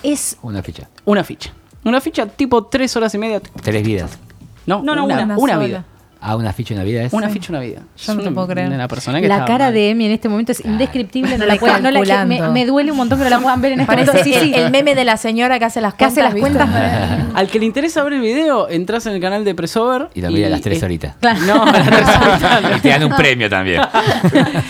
[0.03, 0.87] es Una ficha.
[1.03, 1.51] Una ficha.
[1.83, 3.41] Una ficha tipo tres horas y media.
[3.61, 4.17] Tres vidas.
[4.65, 5.37] No, No, no, una, una.
[5.37, 5.85] una, vida.
[6.25, 7.11] Ah, una ficha y una vida es.
[7.11, 7.81] Una ficha, una vida.
[7.97, 8.69] Yo no te una- puedo creer.
[8.71, 9.73] Una persona que la cara mal.
[9.73, 11.37] de Emi en este momento es indescriptible.
[11.37, 13.79] No la puedo- no la- me, duele un montón que no la puedan ver en
[13.81, 14.13] este momento.
[14.23, 14.53] Sí, sí.
[14.55, 16.69] el, meme de la señora que hace las que hace cuentas.
[16.69, 17.19] las cuentas.
[17.35, 20.09] Al que le interesa ver el video, entras en el canal de Pressover.
[20.13, 21.15] Y lo mira a las tres eh, horitas.
[21.19, 21.41] Claro.
[21.45, 22.77] No, a las tres horitas.
[22.77, 23.81] Y te dan un premio también.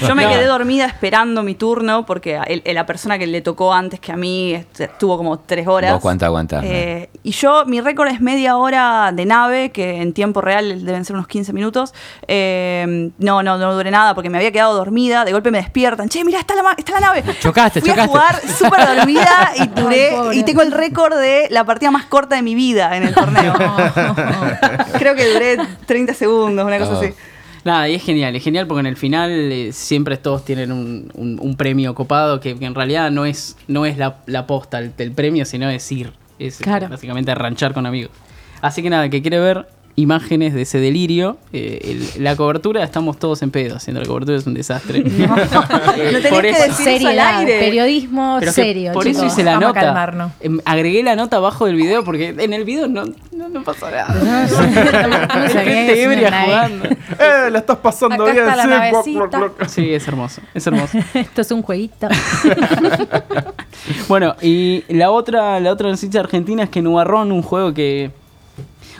[0.01, 0.29] Yo me No.
[0.29, 4.11] quedé dormida esperando mi turno porque el- el- la persona que le tocó antes que
[4.11, 5.91] a mí este, estuvo como tres horas.
[5.93, 6.63] ¿Vos cuánto aguantás?
[6.65, 11.05] Eh, y yo, mi récord es media hora de nave, que en tiempo real deben
[11.05, 11.93] ser unos 15 minutos.
[12.27, 15.25] Eh, no, no, no duré nada porque me había quedado dormida.
[15.25, 16.07] De golpe me despiertan.
[16.07, 17.23] Che, mira, está la, ma- está la nave.
[17.41, 18.09] Chocaste, Fui chocaste.
[18.09, 20.11] a jugar súper dormida y duré.
[20.33, 23.53] y tengo el récord de la partida más corta de mi vida en el torneo.
[24.97, 26.99] Creo que duré 30 segundos, una cosa Oh.
[27.01, 27.13] así.
[27.65, 31.09] Nada, y es genial, es genial porque en el final eh, siempre todos tienen un,
[31.13, 34.79] un- un premio copado que, que en realidad no es, no es la, la posta
[34.79, 36.11] el- del premio, sino es ir.
[36.39, 36.89] Es Claro.
[36.89, 38.11] básicamente ranchar con amigos.
[38.61, 41.79] Así que nada, que quiere ver imágenes de ese delirio, eh,
[42.15, 45.03] el- la cobertura, estamos todos en pedo, haciendo la cobertura es un desastre.
[45.03, 45.09] No
[45.95, 47.59] tenías Por que eso- decir eso al Seriedad, aire.
[47.59, 48.93] periodismo Pero serio.
[48.93, 49.17] por chicos.
[49.23, 50.31] eso hice la Vamos nota.
[50.39, 53.91] Em, agregué la nota abajo del video porque en el video no, no, no pasa
[53.91, 54.47] nada.
[54.47, 56.85] No gente ebria jugando.
[56.85, 57.49] ¡Eh!
[57.51, 58.69] La estás pasando Acá bien, está la sí.
[58.69, 59.19] navecita.
[59.19, 59.69] Guac, guac, guac.
[59.69, 60.97] Sí, es hermoso, es hermoso.
[61.13, 62.07] Esto es un jueguito.
[64.07, 68.11] Bueno, y la otra, la otra noticia argentina es que Nubarrón, un juego que.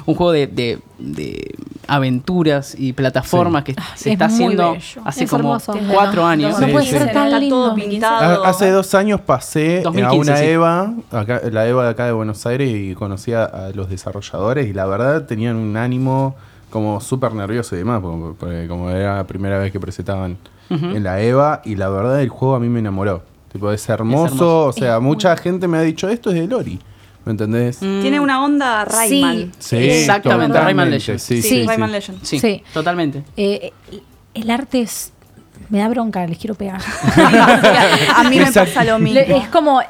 [0.05, 1.55] Un juego de, de- de
[1.87, 5.01] aventuras y plataformas que se es está haciendo bello.
[5.05, 5.73] hace Es como hermoso.
[5.91, 6.59] cuatro años.
[6.59, 6.91] No Sí, puede sí.
[6.91, 7.55] ser tan Está lindo.
[7.65, 8.43] todo pintado.
[8.43, 10.45] Ha- Hace dos años pasé a 2015, una sí.
[10.45, 14.67] EVA, acá- la EVA de acá de Buenos Aires, y conocí a, a los desarrolladores
[14.67, 16.35] y la verdad tenían un ánimo
[16.69, 20.37] como súper nervioso y demás, porque, porque como era la primera vez que presentaban
[20.69, 23.21] en la EVA y la verdad el juego a mí me enamoró.
[23.51, 24.65] Tipo, es hermoso, hermoso.
[24.65, 26.79] o sea, mucha gente me ha dicho, esto es de Lori,
[27.25, 27.79] ¿me entendés?
[27.79, 29.51] Tiene una onda Rayman.
[29.59, 31.23] Sí, Exactamente, totalmente, Rayman Legends.
[31.23, 31.67] Sí, Sí, sí, sí.
[31.67, 32.19] Rayman Legend.
[32.23, 32.63] Sí, Sí.
[32.73, 33.23] totalmente.
[33.38, 33.71] Eh,
[34.33, 35.12] el arte es.
[35.69, 36.81] Me da bronca, les quiero pegar.
[38.15, 39.19] A mí me pasa lo mismo.
[39.19, 39.81] Es como.
[39.81, 39.88] eh,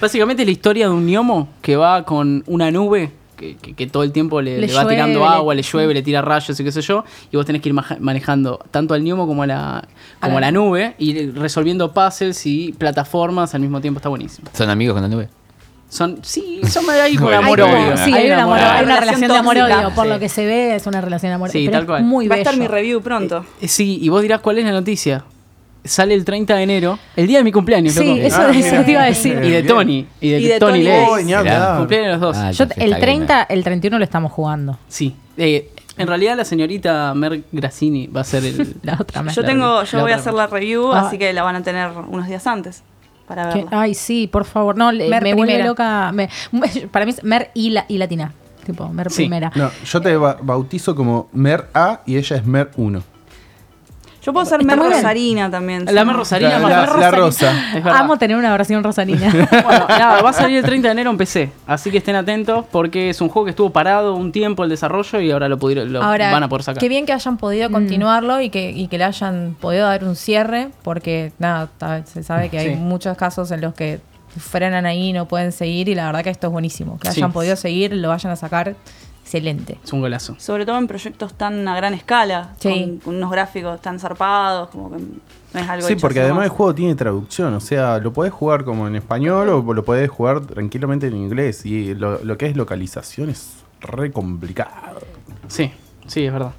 [0.00, 4.02] Básicamente la historia de un gnomo que va con una nube que, que- que todo
[4.02, 6.62] el tiempo le, Le le va llueve, tirando agua, le llueve, le tira rayos y
[6.64, 9.46] qué sé yo, y vos tenés que ir maja- manejando tanto al gnomo como a
[9.46, 9.88] la,
[10.20, 14.48] como a la nube y resolviendo puzzles y plataformas al mismo tiempo, está buenísimo.
[14.52, 15.28] ¿Son amigos con la nube?
[15.94, 17.96] Son, sí, son ahí amor odio.
[17.96, 19.68] sí, hay, amor- una Relación relación de amor-odio.
[19.68, 19.94] tóxica.
[19.94, 20.10] Por Sí.
[20.10, 22.02] lo que se ve, es una relación de amor Sí, pero tal cual.
[22.04, 23.46] Muy Va a estar mi review pronto.
[23.60, 25.24] Eh, Sí, y vos dirás cuál es la noticia.
[25.84, 28.20] Sale el 30 de enero, el día de mi cumpleaños, Sí, loco.
[28.26, 28.84] eso, Ah, eso mira.
[28.84, 29.38] te iba a decir.
[29.44, 31.34] Y de Tony, y de, Y de Tony Tony.
[31.34, 31.76] Oh.
[31.78, 32.36] Cumpleaños los dos.
[32.38, 34.78] Ah, Yo, el está bien, 30, el 31 lo estamos jugando.
[34.88, 35.14] Sí.
[35.36, 38.76] Eh, en realidad la señorita Mer Grassini va a ser el...
[38.82, 41.06] La otra Yo La- tengo, yo voy a hacer la review, Ah.
[41.06, 42.82] así que la van a tener unos días antes
[43.26, 44.76] para ay, sí, por favor.
[44.76, 45.66] No, Mer me vuelve primera.
[45.66, 46.12] loca.
[46.12, 46.28] me-
[46.92, 48.32] para mí es Mer y, la, y latina.
[48.64, 49.22] Tipo, Mer Sí.
[49.22, 49.52] primera.
[49.54, 53.02] No, yo te ba- bautizo como Mer A y ella es Mer 1.
[54.24, 55.02] Yo puedo ser Está Mer muy bien.
[55.02, 55.84] Rosarina también.
[55.84, 56.06] La sí.
[56.06, 57.52] Mer Rosarina La, más la- la rosa.
[57.98, 59.30] Amo tener una versión rosarina.
[59.64, 62.64] Bueno, nada, va a salir el 30 de enero en PC, así que estén atentos
[62.70, 65.92] porque es un juego que estuvo parado un tiempo el desarrollo y ahora lo, pudieron,
[65.92, 66.80] lo Ahora, van a poder sacar.
[66.80, 70.16] qué bien que hayan podido continuarlo y, que, y que le hayan podido dar un
[70.16, 71.68] cierre, porque nada,
[72.04, 72.74] se sabe que hay Sí.
[72.76, 74.00] muchos casos en los que
[74.36, 76.98] frenan ahí, no pueden seguir, y la verdad que esto es buenísimo.
[76.98, 77.20] Que Sí.
[77.20, 78.74] hayan podido seguir, lo vayan a sacar,
[79.24, 79.78] excelente.
[79.82, 80.36] Es un golazo.
[80.38, 83.00] Sobre todo en proyectos tan a gran escala, Sí.
[83.02, 86.50] con, unos gráficos tan zarpados, como que no es algo Sí, hecho porque además el
[86.50, 90.42] juego tiene traducción, o sea, lo podés jugar como en español o lo podés jugar
[90.42, 95.00] tranquilamente en inglés y lo, lo que es localización es re complicado.
[95.48, 95.72] Sí,
[96.06, 96.52] sí, es verdad.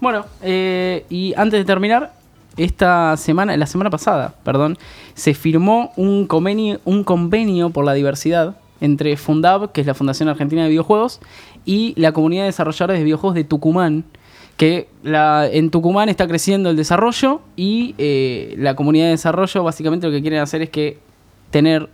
[0.00, 2.12] Bueno, eh, y antes de terminar,
[2.56, 4.76] esta semana, la semana pasada, perdón,
[5.14, 10.28] se firmó un convenio, un convenio por la diversidad entre Fundab, que es la Fundación
[10.28, 11.20] Argentina de Videojuegos,
[11.68, 14.04] y la comunidad de desarrolladores de videojuegos de Tucumán,
[14.56, 20.06] que la, en Tucumán está creciendo el desarrollo y eh, la comunidad de desarrollo básicamente
[20.06, 20.96] lo que quieren hacer es que
[21.50, 21.90] tener,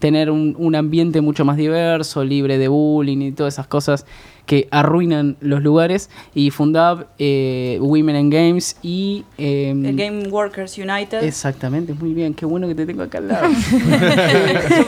[0.00, 4.06] tener un, un ambiente mucho más diverso, libre de bullying y todas esas cosas
[4.52, 6.10] que arruinan los lugares.
[6.34, 9.24] Y Fundab, eh, Women in Games y...
[9.38, 11.22] eh, El Game Workers United.
[11.24, 13.48] Exactamente, muy bien, qué bueno que te tengo acá al lado.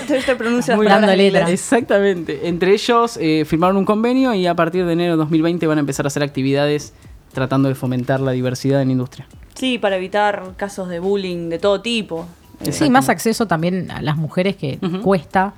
[0.07, 1.40] Te Muy palabras dando en letra.
[1.40, 1.48] inglés.
[1.48, 2.46] Exactamente.
[2.46, 5.81] Entre ellos eh, firmaron un convenio y a partir de enero de 2020 van a
[5.81, 6.92] empezar a hacer actividades
[7.33, 9.27] tratando de fomentar la diversidad en la industria.
[9.55, 12.27] Sí, para evitar casos de bullying de todo tipo.
[12.70, 15.55] Sí, más acceso también a las mujeres que cuesta,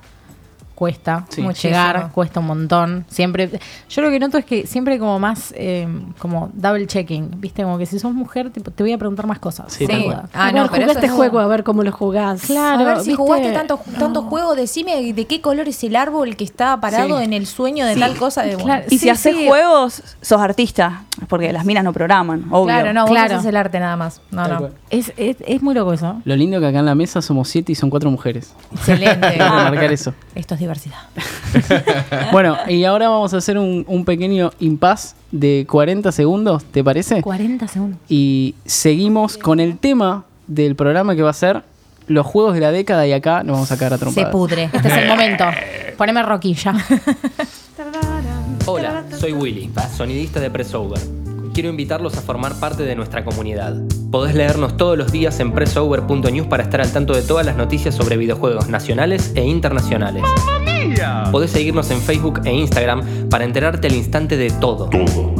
[0.77, 1.41] cuesta Sí.
[1.63, 3.03] llegar, cuesta un montón.
[3.09, 3.49] Siempre,
[3.89, 5.87] yo lo que noto es que siempre como más, eh,
[6.19, 9.39] como double checking, viste, como que si sos mujer tipo, te voy a preguntar más
[9.39, 9.73] cosas.
[9.73, 10.29] Sí, duda.
[10.35, 12.41] Ah, no, jugué este es- juego, a ver cómo lo jugás.
[12.41, 13.15] Claro, a ver si ¿viste?
[13.15, 17.23] jugaste tantos tantos juegos, decime de qué color es el árbol que está parado Sí.
[17.23, 18.43] en el sueño de tal cosa.
[18.43, 19.47] De, Claro, Y si Sí, haces sí.
[19.47, 21.01] juegos, sos artista.
[21.27, 22.65] Porque las minas no programan, obvio.
[22.65, 23.35] Claro, no, vos Claro.
[23.35, 24.21] haces el arte nada más.
[24.29, 24.69] No, Tal no.
[24.91, 26.21] Es, es, es muy loco eso.
[26.25, 28.53] Lo lindo que acá en la mesa somos siete y son cuatro mujeres.
[28.71, 29.29] Excelente.
[29.31, 30.13] Remarcar eso.
[30.35, 30.99] Esto es diversidad.
[32.31, 37.21] Bueno, y ahora vamos a hacer un, un pequeño impas de 40 segundos, ¿te parece?
[37.21, 37.99] 40 segundos.
[38.09, 41.63] Y seguimos con el tema del programa que va a ser
[42.07, 44.31] los juegos de la década y acá nos vamos a sacar a Se trompadas.
[44.31, 44.63] pudre.
[44.73, 45.45] Este es el momento.
[45.97, 46.75] Poneme roquilla.
[48.69, 50.99] Hola, soy Willy, sonidista de Pressover.
[51.53, 53.81] Quiero invitarlos a formar parte de nuestra comunidad.
[54.11, 57.95] Podés leernos todos los días en pressover.news para estar al tanto de todas las noticias
[57.95, 60.21] sobre videojuegos nacionales e internacionales.
[61.31, 64.89] Podés seguirnos en Facebook e Instagram para enterarte al instante de todo.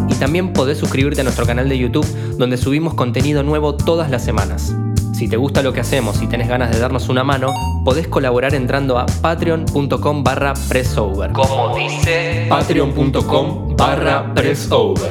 [0.07, 4.23] Y también podés suscribirte a nuestro canal de YouTube donde subimos contenido nuevo todas las
[4.23, 4.73] semanas.
[5.17, 7.51] Si te gusta lo que hacemos y tenés ganas de darnos una mano,
[7.83, 11.31] podés colaborar entrando a patreon.com barra pressover.
[11.31, 15.09] Como dice patreon.com barra pressover.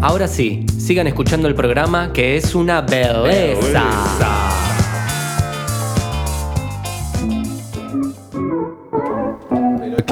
[0.00, 3.60] Ahora sí, sigan escuchando el programa que es una belleza.
[3.62, 4.71] Pero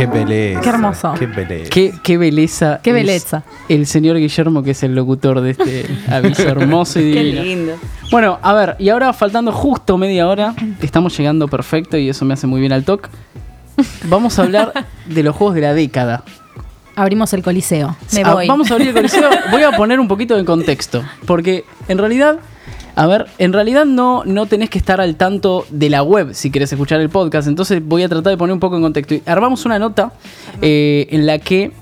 [0.01, 0.61] qué belleza.
[0.61, 1.15] Qué hermoso.
[1.19, 1.71] Qué belleza.
[1.71, 2.81] Qué, qué belleza.
[2.83, 3.43] Qué belleza.
[3.69, 7.43] El señor Guillermo, que es el locutor de este aviso hermoso y Qué divino.
[7.43, 7.73] lindo.
[8.11, 12.35] Bueno, a ver, y ahora faltando justo media hora, estamos llegando perfecto y eso me
[12.35, 13.09] hace muy bien al toque.
[14.05, 14.73] Vamos a hablar
[15.07, 16.23] de los juegos de la década.
[16.97, 17.97] Abrimos el coliseo.
[18.13, 18.47] Me Ah, voy.
[18.49, 19.31] Vamos a abrir el coliseo.
[19.51, 21.03] Voy a poner un poquito de contexto.
[21.25, 22.39] Porque en realidad,
[22.95, 26.51] a ver, en realidad no, no tenés que estar al tanto de la web si
[26.51, 27.49] querés escuchar el podcast.
[27.49, 29.15] Entonces voy a tratar de poner un poco en contexto.
[29.15, 30.13] Y armamos una nota
[30.61, 31.73] eh, en la que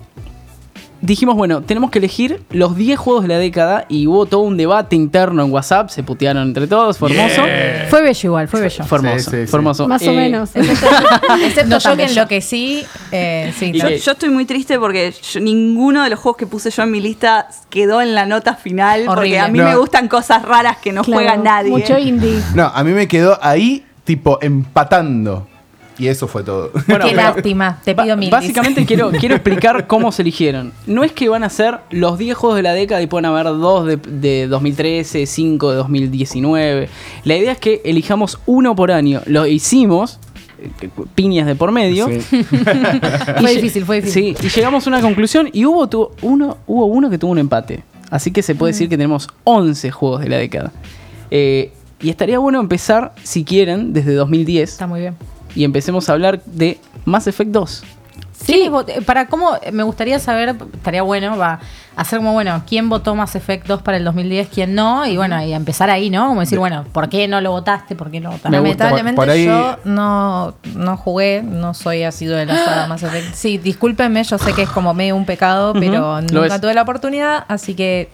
[1.01, 3.85] dijimos, bueno, tenemos que elegir los 10 juegos de la década.
[3.89, 5.89] Y hubo todo un debate interno en WhatsApp.
[5.91, 6.99] Se putearon entre todos.
[6.99, 7.43] Fue hermoso.
[7.89, 8.85] Fue bello igual, fue bello.
[8.85, 9.19] Fue hermoso.
[9.19, 9.47] Sí, sí, sí.
[9.47, 9.89] fue hermoso.
[9.89, 10.51] Más o Eh, menos.
[10.57, 12.85] Excepto No yo que enloquecí.
[13.13, 13.73] Eh, sí.
[13.73, 16.91] Yo, yo estoy muy triste porque yo- ninguno de los juegos que puse yo en
[16.91, 19.05] mi lista quedó en la nota final.
[19.07, 19.65] Porque a mí No.
[19.65, 21.71] me gustan cosas raras que no Claro, juega nadie.
[21.71, 22.41] Mucho indie.
[22.55, 25.47] No, a mí me quedó ahí, tipo, empatando.
[25.99, 26.71] Y eso fue todo.
[26.87, 27.81] Bueno, Qué pero- lástima.
[27.85, 28.31] Te pido mil.
[28.31, 30.73] Básicamente quiero, quiero explicar cómo se eligieron.
[30.87, 33.47] No es que van a ser los 10 juegos de la década y pueden haber
[33.47, 36.89] dos de, de 2013, 5 de 2019.
[37.25, 39.23] La idea es que elijamos uno por año.
[39.27, 40.21] Lo hicimos,
[40.61, 42.07] eh, piñas de por medio.
[42.09, 42.21] Sí.
[43.41, 44.37] Fue difícil, fue difícil.
[44.37, 47.39] Sí, y llegamos a una conclusión y hubo, tu- uno, hubo uno que tuvo un
[47.39, 47.83] empate.
[48.11, 50.73] Así que se puede decir que tenemos 11 juegos de la década.
[51.31, 55.15] Eh, y estaría bueno empezar, si quieren, desde 2010 Está muy bien.
[55.55, 57.85] Y empecemos a hablar de Mass Effect 2.
[58.33, 61.59] Sí, vot- para cómo me gustaría saber, estaría bueno, va
[61.97, 65.43] hacer como bueno, quién votó Mass Effect 2 para el 2010, quién no, y bueno,
[65.43, 66.29] y empezar ahí, ¿no?
[66.29, 67.97] Como decir, bueno, ¿por qué no lo votaste?
[67.97, 68.51] ¿Por qué no votaste?
[68.53, 73.03] Lamentablemente Por- por ahí- yo no, no jugué, no soy asiduo de la saga Mass
[73.03, 73.35] Effect.
[73.35, 76.61] Sí, discúlpenme, yo sé que es como medio un pecado, pero lo nunca es.
[76.61, 78.09] tuve la oportunidad, así que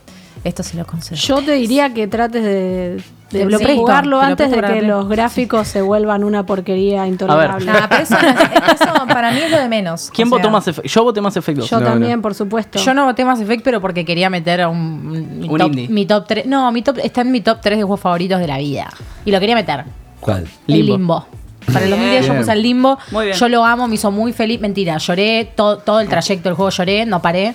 [0.44, 1.16] esto se lo concedo.
[1.16, 4.86] Yo te diría que trates de, de lo jugarlo te lo antes presto de que
[4.86, 7.66] los gráficos se vuelvan una porquería intolerable.
[7.66, 10.10] Nah, pero eso, eso para mí es lo de menos.
[10.14, 10.86] ¿Quién O votó sea, Mass Effect?
[10.88, 11.70] Yo voté Mass Effect 2.
[11.70, 12.22] Yo No, también, no.
[12.22, 12.78] por supuesto.
[12.78, 15.88] Yo no voté Mass Effect, pero porque quería meter a un, mi, Un top, indie.
[15.88, 16.46] mi top 3.
[16.46, 18.90] No, mi top está en mi top 3 de juegos favoritos de la vida.
[19.24, 19.84] Y lo quería meter.
[20.20, 20.46] ¿Cuál?
[20.68, 20.92] El Limbo.
[20.96, 21.26] limbo.
[21.72, 22.98] Para el 2010 yo puse el limbo.
[23.10, 23.38] Muy bien.
[23.38, 24.60] Yo lo amo, me hizo muy feliz.
[24.60, 27.54] Mentira, lloré todo, todo el trayecto del juego, lloré, no paré.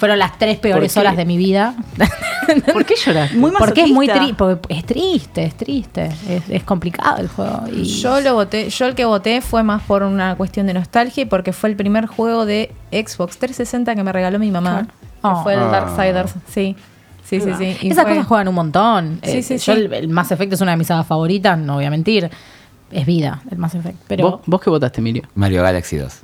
[0.00, 1.74] Fueron las tres peores horas de mi vida.
[2.72, 3.36] ¿Por qué lloraste?
[3.36, 4.56] Muy Porque es muy masoquista.
[4.56, 7.64] triste, es triste, es triste, es, es complicado el juego.
[7.70, 11.22] Y Yo lo voté, yo el que voté fue más por una cuestión de nostalgia
[11.22, 14.88] y porque fue el primer juego de Xbox 360 que me regaló mi mamá.
[15.20, 15.36] Claro.
[15.36, 15.66] Que fue el Ah.
[15.70, 16.74] Darksiders, sí.
[17.24, 17.76] Sí, sí, sí.
[17.82, 19.20] Y Esas fue- cosas juegan un montón.
[19.22, 19.70] Sí, Eh, sí, yo sí.
[19.72, 22.28] el, el Mass Effect es una de mis sagas favoritas, no voy a mentir.
[22.90, 23.98] Es vida el Mass Effect.
[24.08, 25.22] Pero ¿Vos, vos qué votaste, Emilio?
[25.34, 26.22] Mario Galaxy 2.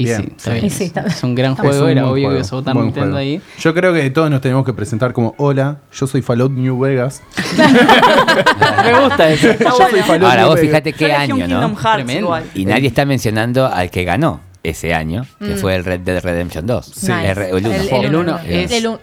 [0.00, 0.22] Y Bien.
[0.22, 0.64] sí, está bien.
[0.66, 2.74] Y sí, está- es un gran está juego, un era obvio que juego, a votar
[2.74, 3.40] buen Nintendo ahí.
[3.58, 7.22] Yo creo que todos nos tenemos que presentar como hola, yo soy Fallout New Vegas.
[8.84, 9.48] Me gusta eso.
[9.58, 10.60] yo soy Fallout Ahora New vos Vegas.
[10.82, 11.74] fíjate Yo qué año, ¿no?
[11.94, 12.38] Tremendo.
[12.54, 15.58] Y nadie está mencionando al que ganó ese año, que Mm.
[15.58, 16.86] fue el Red Dead Redemption 2.
[16.86, 17.10] Sí.
[17.12, 17.72] El, re- el uno.
[17.72, 18.72] El- El uno, uno el es.
[18.72, 18.98] El un-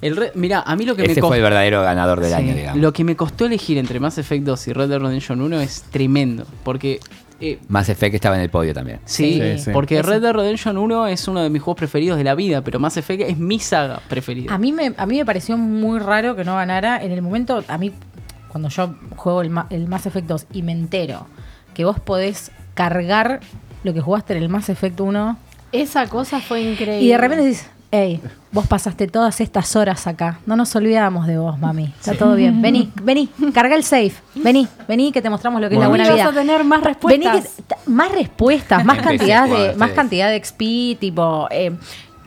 [0.00, 1.28] El re- Mirá, a mí lo que me Ese costó.
[1.28, 2.80] fue el verdadero ganador del Sí, año, digamos.
[2.82, 5.84] Lo que me costó elegir entre Mass Effect 2 y Red Dead Redemption 1 es
[5.92, 6.44] tremendo.
[6.64, 6.98] Porque.
[7.42, 9.00] Eh, Mass Effect estaba en el podio también.
[9.04, 9.70] sí, Sí, sí.
[9.72, 10.00] porque.
[10.02, 12.96] Red Dead Redemption 1 es uno de mis juegos preferidos de la vida, pero Mass
[12.96, 14.54] Effect es mi saga preferida.
[14.54, 17.02] A mí, me, a mí me pareció muy raro que no ganara.
[17.02, 17.92] En el momento, a mí,
[18.48, 21.26] cuando yo juego el, el Mass Effect 2 y me entero
[21.74, 23.40] que vos podés cargar
[23.84, 25.36] lo que jugaste en el Mass Effect 1
[25.72, 27.00] Esa cosa fue increíble.
[27.02, 30.40] y de repente dices, hey, vos pasaste todas estas horas acá.
[30.46, 31.84] No nos olvidamos de vos, mami.
[32.00, 32.60] Está todo bien.
[32.62, 34.14] Vení, vení, carga el safe.
[34.34, 36.40] Vení, vení que te mostramos lo que es la Vení, buena vas vida.
[36.40, 36.88] a tener más Vení
[37.26, 37.48] respuestas.
[37.56, 41.72] que- t- más respuestas, más cantidad de, más cantidad de XP, tipo, eh,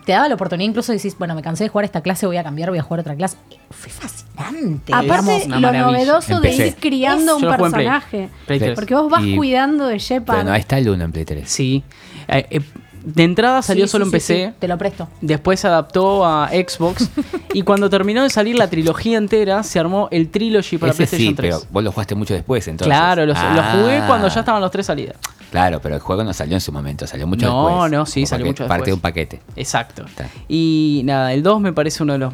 [0.05, 2.43] te daba la oportunidad incluso decís, bueno, me cansé de jugar esta clase, voy a
[2.43, 3.37] cambiar, voy a jugar otra clase.
[3.71, 4.93] Fue fascinante.
[4.93, 5.83] Aparte, lo maravilla.
[5.83, 7.71] novedoso de ir criando Yo un Play.
[7.71, 8.29] personaje.
[8.45, 8.75] Play.
[8.75, 10.37] Porque vos vas Y- cuidando de Shepard.
[10.37, 11.49] Pero no, ahí está el 1 en Play 3.
[11.49, 11.83] Sí.
[12.27, 12.61] Eh, eh,
[13.05, 14.47] de entrada salió Sí, solo sí, en sí, PC.
[14.49, 15.07] sí, te lo presto.
[15.21, 17.09] Después se adaptó a Xbox.
[17.53, 21.29] y cuando terminó de salir la trilogía entera, se armó el Trilogy para Ese PlayStation
[21.29, 21.55] sí, 3.
[21.55, 22.87] pero vos lo jugaste mucho después, entonces.
[22.87, 23.77] claro, lo, lo Ah.
[23.79, 25.15] jugué cuando ya estaban los tres salidas.
[25.51, 27.91] Claro, pero el juego no salió en su momento, salió mucho No, después.
[27.91, 28.85] no, sí, Como salió mucho Parte después.
[28.87, 29.41] de un paquete.
[29.55, 30.03] Exacto.
[30.05, 30.27] Está.
[30.49, 32.33] Y nada, el 2 me parece uno de los.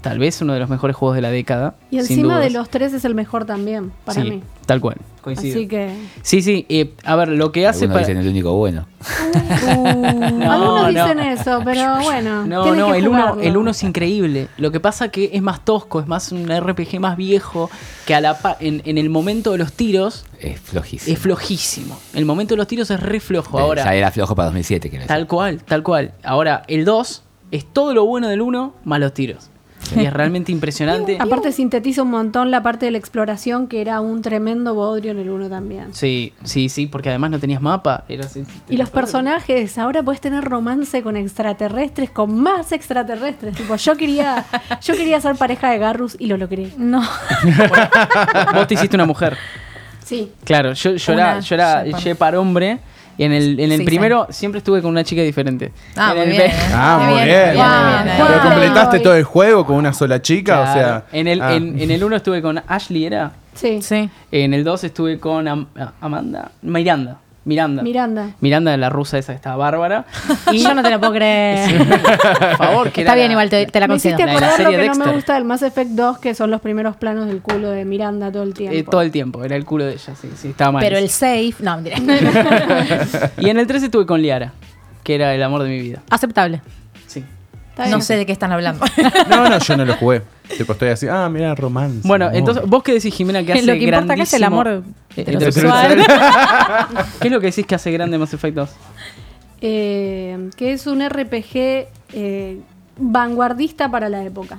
[0.00, 1.74] Tal vez uno de los mejores juegos de la década.
[1.90, 4.42] Y encima de los tres es el mejor también, para Sí, mí.
[4.66, 4.96] Tal cual.
[5.22, 5.56] Coincido.
[5.56, 5.96] Así que.
[6.22, 6.66] Sí, sí.
[6.68, 8.06] eh, a ver, lo que hace Algunos para.
[8.06, 8.86] dicen el único bueno.
[9.54, 10.88] No, Algunos no.
[10.88, 12.44] dicen eso, pero bueno.
[12.46, 13.42] No, no, que el 1 jugarlo.
[13.42, 14.48] el uno es increíble.
[14.58, 17.70] Lo que pasa que es más tosco, es más un RPG más viejo,
[18.06, 21.14] que a la pa- en, en el momento de los tiros Es flojísimo.
[21.14, 21.98] es flojísimo.
[22.12, 23.58] El momento de los tiros es re flojo.
[23.58, 25.08] Eh, Ahora, Ya era flojo para 2007, quiero decir.
[25.08, 26.12] tal cual, tal cual.
[26.22, 29.50] Ahora, el 2 es todo lo bueno del 1 más los tiros.
[29.96, 31.16] Y es realmente impresionante.
[31.20, 35.18] Aparte sintetiza un montón la parte de la exploración, que era un tremendo bodrio en
[35.18, 35.94] el 1 también.
[35.94, 38.04] Sí, sí, sí, porque además no tenías mapa.
[38.08, 38.26] Era
[38.68, 43.54] Y los personajes, ahora puedes tener romance con extraterrestres, con más extraterrestres.
[43.56, 44.44] Tipo, yo quería,
[44.82, 46.70] yo quería ser pareja de Garrus y lo logré.
[46.76, 47.02] No.
[48.54, 49.36] Vos te hiciste una mujer.
[50.04, 50.30] Sí.
[50.44, 52.02] Claro, yo, yo Una era, yo era Shepard.
[52.02, 52.78] Shepard hombre.
[53.16, 55.72] Y en el, en el Sí, primero siempre estuve con una chica diferente.
[55.96, 56.52] Ah, En muy el bien.
[56.72, 58.16] Ah, muy bien.
[58.26, 61.04] Pero completaste todo el juego con una sola chica, o sea.
[61.12, 61.54] En el, ah.
[61.54, 63.32] en, en el uno estuve con Ashley, ¿era?
[63.54, 63.80] Sí.
[63.82, 64.10] Sí.
[64.32, 65.66] En el 2 estuve con Am-
[66.00, 66.50] Amanda.
[66.62, 67.18] Miranda.
[67.44, 67.82] Miranda.
[67.82, 68.30] Miranda.
[68.40, 70.06] Miranda, la rusa esa que estaba bárbara.
[70.50, 71.76] Y yo no te lo puedo creer.
[71.78, 74.14] Por favor, que Está bien, la- igual te, te la Me concedo.
[74.14, 76.50] hiciste La de la acordar lo no me gusta del Mass Effect 2, que son
[76.50, 78.74] los primeros planos del culo de Miranda todo el tiempo.
[78.76, 80.82] eh, todo el tiempo, era el culo de ella, sí, sí, estaba mal.
[80.82, 81.98] Pero el safe, no, mentira.
[83.38, 84.52] Y en el 3 estuve con Liara,
[85.02, 86.00] que era el amor de mi vida.
[86.10, 86.62] Aceptable.
[87.90, 88.84] No sé de qué están hablando.
[89.28, 90.22] No, no, yo no lo jugué.
[90.56, 92.06] Tipo, estoy así, ah, mira, romance.
[92.06, 92.36] Bueno, amor.
[92.38, 94.82] entonces, ¿vos qué decís, Jimena, que hace Lo que importa acá es el amor Eh,
[95.16, 95.96] heterosexual.
[97.20, 98.70] ¿Qué es lo que decís que hace grande Mass Effect 2?
[99.60, 102.60] Eh, que es un RPG eh,
[102.98, 104.58] vanguardista para la época.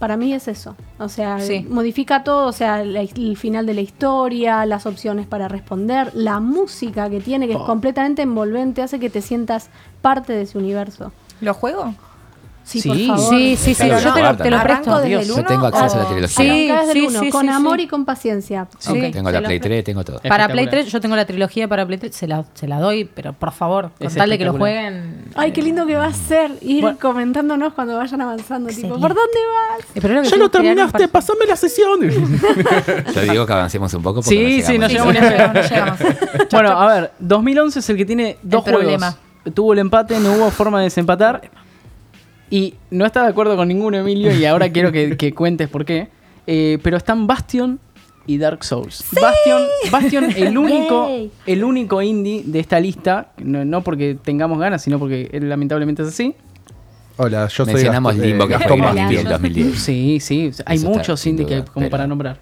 [0.00, 0.74] Para mí es eso.
[0.98, 1.64] O sea, Sí.
[1.70, 6.40] modifica todo, o sea, la- el final de la historia, las opciones para responder, la
[6.40, 7.66] música que tiene, que es Oh.
[7.66, 9.70] completamente envolvente, hace que te sientas
[10.02, 11.12] parte de ese universo.
[11.40, 11.94] ¿Lo juego?
[12.66, 12.88] Sí, Sí.
[12.88, 13.30] por favor.
[13.38, 13.82] Sí, sí, sí.
[13.84, 14.98] Pero Yo te lo, te lo ¿Arranco presto.
[15.08, 16.28] desde Yo tengo acceso a la trilogía.
[16.28, 17.82] Sí, Arrancás del sí, uno, sí, con sí, amor sí.
[17.84, 18.68] y con paciencia.
[19.12, 20.16] Tengo la Play 3, tengo todo.
[20.18, 20.82] Para Play Espectacular.
[20.82, 23.52] 3, yo tengo la trilogía para Play 3, se la, se la doy, pero por
[23.52, 25.26] favor, con tal de que lo jueguen.
[25.36, 26.98] Ay, qué lindo que va a ser ir Bueno.
[27.00, 28.68] comentándonos cuando vayan avanzando.
[28.70, 28.88] Tipo.
[28.98, 29.38] ¿por dónde
[29.78, 29.86] vas?
[29.94, 32.00] Eh, pero lo que Ya lo terminaste, pasame la sesión.
[33.14, 34.22] Yo digo que avancemos un poco.
[34.22, 35.14] porque Sí, sí, no llegamos.
[36.50, 39.14] Bueno, a ver, 2011 es el que tiene dos juegos.
[39.54, 41.48] Tuvo el empate, no hubo forma de desempatar.
[42.50, 45.84] Y no está de acuerdo con ninguno, Emilio, y ahora quiero que, que cuentes por
[45.84, 46.08] qué.
[46.46, 47.80] Eh, pero están Bastion
[48.26, 49.04] y Dark Souls.
[49.20, 51.30] Bastion, Bastion el único, Yay.
[51.46, 56.08] el único indie de esta lista, no, no porque tengamos ganas, sino porque lamentablemente es
[56.08, 56.34] así.
[57.18, 59.78] Hola, yo soy Mencionamos Limbo, eh, que fue del 2010.
[59.78, 62.38] Sí, sí, hay Eso muchos sin indie que, duda, como para nombrar.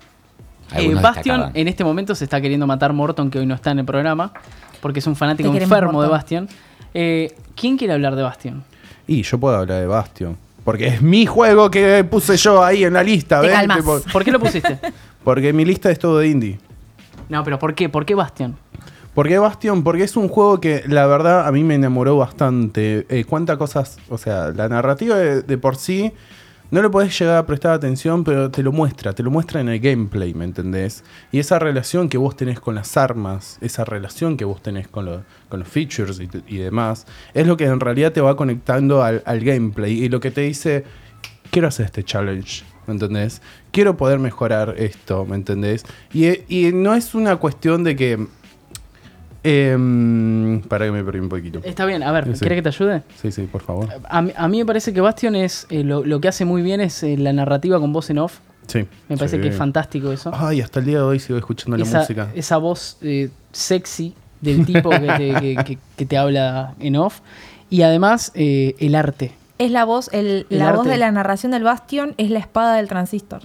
[0.75, 1.51] Eh, Bastion destacaban.
[1.55, 4.33] en este momento se está queriendo matar Morton, que hoy no está en el programa,
[4.81, 6.09] porque es un fanático enfermo de.
[6.09, 6.49] Bastion.
[6.93, 8.65] Eh, ¿Quién quiere hablar de Bastion?
[9.07, 10.37] Y yo puedo hablar de Bastion.
[10.65, 13.57] Porque es mi juego que puse yo ahí en la lista, Te ¿ves?
[13.57, 13.77] calmas.
[13.79, 14.79] Tipo, ¿Por qué lo pusiste?
[15.23, 16.59] porque mi lista es todo de indie.
[17.29, 17.89] No, pero ¿por qué?
[17.89, 18.57] ¿Por qué Bastion?
[19.15, 19.85] ¿Por qué Bastion?
[19.85, 23.07] Porque es un juego que la verdad a mí me enamoró bastante.
[23.09, 23.99] Eh, ¿Cuántas cosas?
[24.09, 26.13] O sea, la narrativa de, de por sí
[26.75, 29.69] no le podés llegar a prestar atención, pero te lo muestra, te lo muestra en
[29.69, 31.05] el gameplay, ¿me entendés?
[31.31, 35.05] Y esa relación que vos tenés con las armas, esa relación que vos tenés con,
[35.05, 39.23] lo- con los features y, demás, es lo que en realidad te va conectando al,
[39.25, 40.83] gameplay y lo que te dice,
[41.53, 43.41] quiero hacer este challenge, ¿me entendés?
[43.71, 45.85] Quiero poder mejorar esto, ¿me entendés?
[46.13, 48.27] Y no es una cuestión de que...
[49.45, 51.61] em, para que me perdí un poquito.
[51.63, 52.43] Está bien, a ver, Sí.
[52.43, 53.03] ¿querés que te ayude?
[53.21, 53.89] Sí, sí, por favor.
[54.09, 56.63] A, mí- a mí me parece que Bastion es eh, lo, lo que hace muy
[56.63, 58.39] bien es eh, la narrativa con voz en off.
[58.67, 58.87] Sí.
[59.09, 59.43] Me parece Sí.
[59.43, 60.31] que es fantástico eso.
[60.35, 62.31] Ay, hasta el día de hoy sigo escuchando la música.
[62.35, 67.21] esa voz eh, sexy del tipo que te, que- que- que te habla en off.
[67.71, 69.33] Y además eh, el arte.
[69.59, 72.75] Es la voz, el- El la voz de la narración del Bastion es la espada
[72.77, 73.43] del transistor.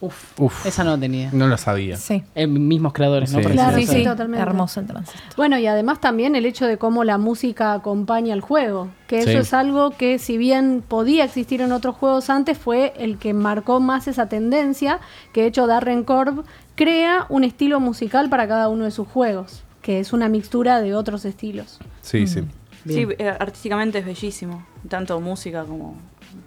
[0.00, 1.30] Uf, Uf, esa no la tenía.
[1.32, 1.96] no la sabía.
[1.96, 2.22] Sí.
[2.34, 3.38] Eh, mismos creadores, ¿no?
[3.38, 4.42] Sí, Claro, sí, sí, totalmente.
[4.42, 5.36] Hermoso el transistor.
[5.36, 9.38] Bueno, y además también el hecho de cómo la música acompaña al juego, que eso
[9.38, 13.80] es algo que si bien podía existir en otros juegos antes, fue el que marcó
[13.80, 15.00] más esa tendencia,
[15.32, 16.44] que de hecho Darren Korb
[16.74, 20.94] crea un estilo musical para cada uno de sus juegos, que es una mixtura de
[20.94, 21.78] otros estilos.
[22.02, 22.42] Sí, sí.
[22.84, 23.08] Bien.
[23.08, 24.64] Sí, eh, artísticamente es bellísimo.
[24.88, 25.96] Tanto música como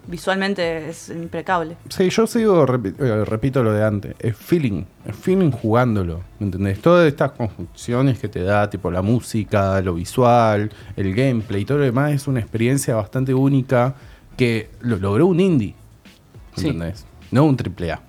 [0.09, 1.77] visualmente es impecable.
[1.89, 6.47] Sí, yo sigo, repi- eh, repito lo de antes, es feeling, es feeling jugándolo, ¿me
[6.47, 6.81] entendés?
[6.81, 11.77] Todas estas conjunciones que te da, tipo la música, lo visual, el gameplay y todo
[11.77, 13.95] lo demás es una experiencia bastante única
[14.35, 15.75] que lo logró un indie,
[16.55, 16.67] ¿me Sí.
[16.69, 17.05] entendés?
[17.31, 18.01] No un triple A.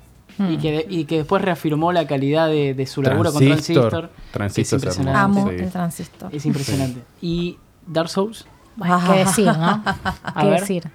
[0.49, 3.91] Y, que de- y que después reafirmó la calidad de, de su laburo con Transistor.
[3.91, 4.11] Transistor.
[4.33, 5.21] Transistor es es impresionante.
[5.41, 5.55] Amo sí.
[5.65, 6.35] el transistor.
[6.35, 7.01] Es impresionante.
[7.21, 8.47] ¿Y Dark Souls?
[8.81, 9.83] Bueno, qué decir, ¿no?
[10.25, 10.61] A ¿Qué ver.
[10.61, 10.91] decir?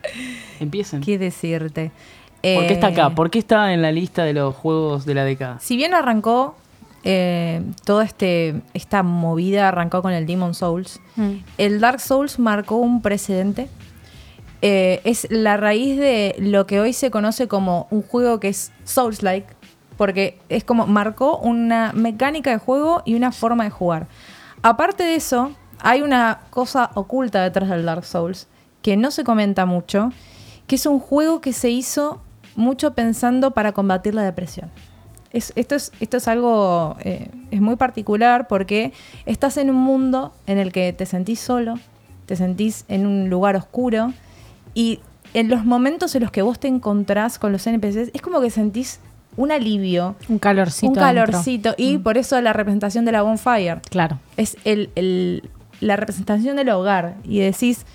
[0.60, 1.00] Empiecen.
[1.02, 1.92] ¿Qué decirte?
[2.42, 3.10] ¿Por qué está Eh, acá?
[3.12, 5.60] ¿Por qué está en la lista de los juegos de la década?
[5.60, 6.56] Si bien arrancó
[7.04, 11.32] eh, toda este, esta movida, arrancó con el Demon Souls, Mm.
[11.60, 13.70] el Dark Souls marcó un precedente.
[14.62, 18.72] Eh, es la raíz de lo que hoy se conoce como un juego que es
[18.84, 19.48] Souls-like,
[19.98, 24.08] porque es como marcó una mecánica de juego y una forma de jugar.
[24.64, 25.52] Aparte de eso,
[25.86, 28.48] hay una cosa oculta detrás del Dark Souls
[28.82, 30.12] que no se comenta mucho,
[30.68, 32.22] que es un juego que se hizo
[32.56, 34.70] mucho pensando para combatir la depresión.
[35.32, 38.94] Es- esto, es, esto es algo, eh, es muy particular porque
[39.26, 41.76] estás en un mundo en el que te sentís solo,
[42.26, 44.14] te sentís en un lugar oscuro
[44.74, 45.00] y
[45.34, 48.50] en los momentos en los que vos te encontrás con los NPCs es como que
[48.50, 49.00] sentís
[49.38, 50.88] un alivio, Un calorcito.
[50.88, 54.18] un calorcito y por eso la representación de la bonfire Claro.
[54.38, 55.50] es el, el-
[55.80, 57.86] la representación del hogar y decís,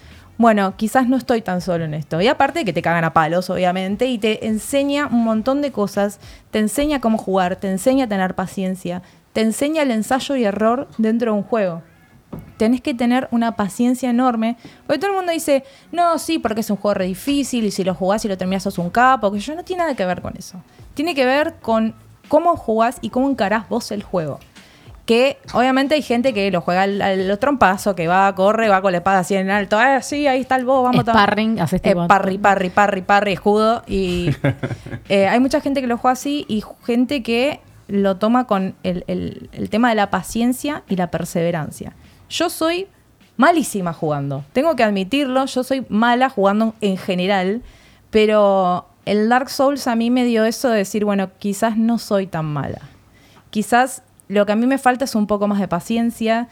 [0.41, 2.19] bueno, quizás no estoy tan solo en esto.
[2.21, 6.19] Y aparte que te cagan a palos, obviamente, y te enseña un montón de cosas,
[6.51, 9.03] te enseña cómo jugar, te enseña a tener paciencia,
[9.35, 11.83] te enseña el ensayo y error dentro de un juego.
[12.57, 14.57] Tenés que tener una paciencia enorme.
[14.87, 15.63] Porque todo el mundo dice,
[15.93, 18.63] no, sí, porque es un juego re difícil y si lo jugás y lo terminás
[18.63, 19.31] sos un capo.
[19.31, 20.63] Que yo no tiene nada que ver con eso.
[20.95, 21.95] Tiene que ver con
[22.29, 24.41] cómo jugás y cómo encarás vos el juego
[25.11, 28.93] que obviamente hay gente que lo juega al, al trompazo, que va, corre, va con
[28.93, 31.25] la espada así en alto, ah, sí, ahí está el boss, vamos a tomar".
[31.25, 33.83] Sparring, haces Eh, tipo- parry, parry, parry, parry, escudo.
[33.89, 34.31] Y
[35.09, 37.59] eh, hay mucha gente que lo juega así y gente que
[37.89, 41.93] lo toma con el, el- el tema de la paciencia y la perseverancia.
[42.29, 42.87] Yo soy
[43.37, 47.63] malísima jugando, tengo que admitirlo, yo soy mala jugando en general,
[48.11, 52.29] pero el Dark Souls a mí me dio eso de decir, bueno, quizás no soy
[52.29, 52.83] tan mala.
[53.51, 56.49] Quizás lo que a mí me falta es un poco más de paciencia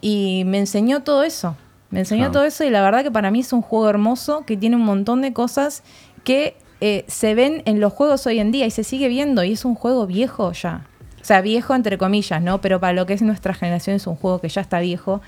[0.00, 1.56] y me enseñó todo eso.
[1.90, 2.32] Me enseñó Claro.
[2.32, 4.82] todo eso y la verdad que para mí es un juego hermoso que tiene un
[4.82, 5.82] montón de cosas
[6.24, 9.52] que eh, se ven en los juegos hoy en día y se sigue viendo y
[9.52, 10.86] es un juego viejo ya.
[11.20, 12.60] O sea, viejo entre comillas, ¿no?
[12.60, 15.20] Pero para lo que es nuestra generación es un juego que ya está viejo,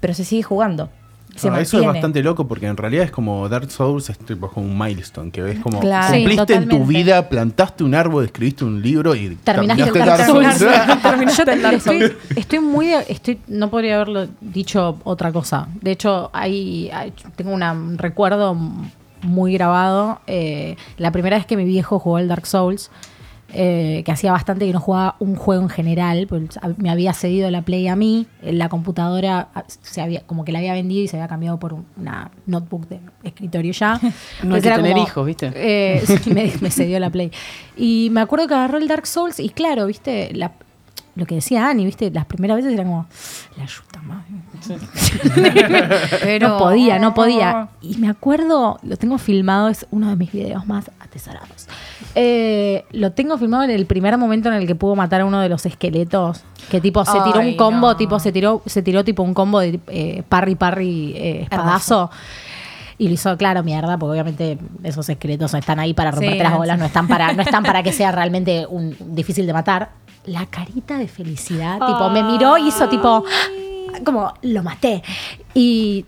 [0.00, 0.90] pero se sigue jugando.
[1.36, 4.48] Se Ah, eso es bastante loco porque en realidad es como Dark Souls, es tipo
[4.50, 6.14] como un milestone, que ves como Claro.
[6.14, 10.06] Sí, cumpliste en tu vida, plantaste un árbol, escribiste un libro y Terminaste el Dark
[10.18, 10.58] Dark Souls.
[11.36, 15.68] Yo te- estoy, estoy muy estoy no podría haberlo dicho otra cosa.
[15.80, 18.56] De hecho hay, hay- tengo una- un recuerdo
[19.22, 20.20] muy grabado.
[20.26, 22.90] Eh, la primera vez que mi viejo jugó el Dark Souls
[23.52, 27.50] eh, que hacía bastante que no jugaba un juego en general pues, me había cedido
[27.50, 29.48] la Play a mí la computadora
[29.82, 32.88] se había como que la había vendido y se había cambiado por un- una notebook
[32.88, 34.00] de escritorio ya
[34.42, 35.52] No hay que tener como- hijos, ¿viste?
[35.54, 37.30] eh, sí, me, me cedió la Play.
[37.76, 40.52] Y me acuerdo que agarró el Dark Souls y claro, viste, la-
[41.16, 43.06] lo que decía Ani, viste, las primeras veces era como,
[43.56, 44.24] la ayuda más.
[46.22, 47.68] Pero- No podía, no podía.
[47.80, 51.66] Y me acuerdo, lo tengo filmado, es uno de mis videos más atesorados.
[52.14, 55.40] Eh, lo tengo filmado en el primer momento en el que pudo matar a uno
[55.40, 56.42] de los esqueletos.
[56.70, 57.96] Que tipo se tiró Ay, un combo, no.
[57.96, 62.10] tipo se tiró, se tiró tipo un combo de eh, parry parry eh, espadazo.
[62.98, 66.56] Y lo hizo, claro, mierda, porque obviamente esos esqueletos están ahí para Sí, romperte las
[66.56, 66.80] bolas, sí.
[66.80, 69.90] no están para, no están para que sea realmente un difícil de matar.
[70.26, 73.24] La carita de felicidad, tipo, me miró y hizo tipo,
[74.04, 75.02] como, lo maté.
[75.54, 76.04] Y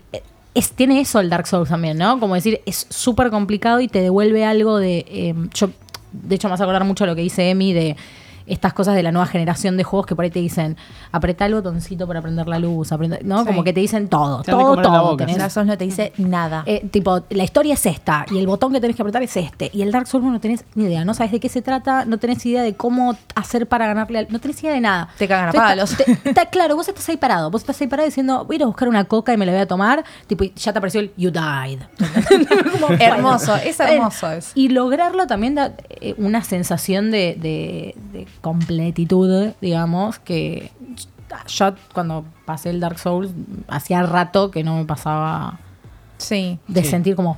[0.53, 2.19] es, tiene eso el Dark Souls también, ¿no?
[2.19, 5.05] Como decir, es súper complicado y te devuelve algo de.
[5.07, 5.69] eh, yo,
[6.11, 7.95] de hecho, me vas a acordar mucho lo que dice Emi de
[8.49, 10.77] estas cosas de la nueva generación de juegos que por ahí te dicen,
[11.11, 13.41] apretá el botoncito para prender la luz, aprende- ¿no?
[13.41, 13.47] Sí.
[13.47, 15.17] Como que te dicen todo, Te todo, todo.
[15.17, 16.63] tenés- Dark Souls no te dice nada.
[16.65, 19.69] eh, tipo, la historia es esta y el botón que tenés que apretar es este.
[19.73, 22.17] Y el Dark Souls no tenés ni idea, no sabes de qué se trata, no
[22.17, 25.09] tenés idea de cómo hacer para ganarle al- No tenés idea de nada.
[25.17, 25.91] Te cagan a palos.
[25.91, 28.57] está- te- está claro, vos estás ahí parado, vos estás ahí parado diciendo, voy a
[28.57, 30.79] ir a buscar una coca y me la voy a tomar, tipo, y ya te
[30.79, 31.79] apareció el You died.
[32.71, 34.51] Como, Hermoso, es hermoso eso.
[34.55, 40.71] Y lograrlo también da eh, una sensación de, de- de completitud, digamos, que
[41.47, 43.31] yo cuando pasé el Dark Souls,
[43.67, 45.59] hacía rato que no me pasaba
[46.17, 46.59] Sí.
[46.67, 46.89] de Sí.
[46.89, 47.37] sentir como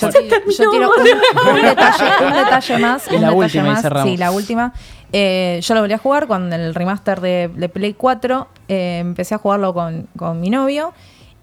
[0.00, 3.10] Yo, tiro un, un detalle, un detalle más.
[3.10, 3.82] Y un la detalle última, y más.
[3.82, 4.10] cerramos.
[4.10, 4.72] Sí, la última.
[5.12, 8.48] Eh, yo lo volví a jugar con el remaster de, de Play 4.
[8.68, 10.92] eh, empecé a jugarlo con, con mi novio.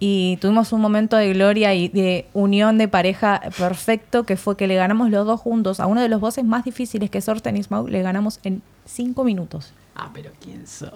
[0.07, 4.67] Y tuvimos un momento de gloria y de unión de pareja perfecto, que fue que
[4.67, 7.57] le ganamos los dos juntos a uno de los bosses más difíciles que es Orten
[7.57, 9.73] y Smaug, le ganamos en cinco minutos.
[9.95, 10.91] Ah, pero ¿quién sos?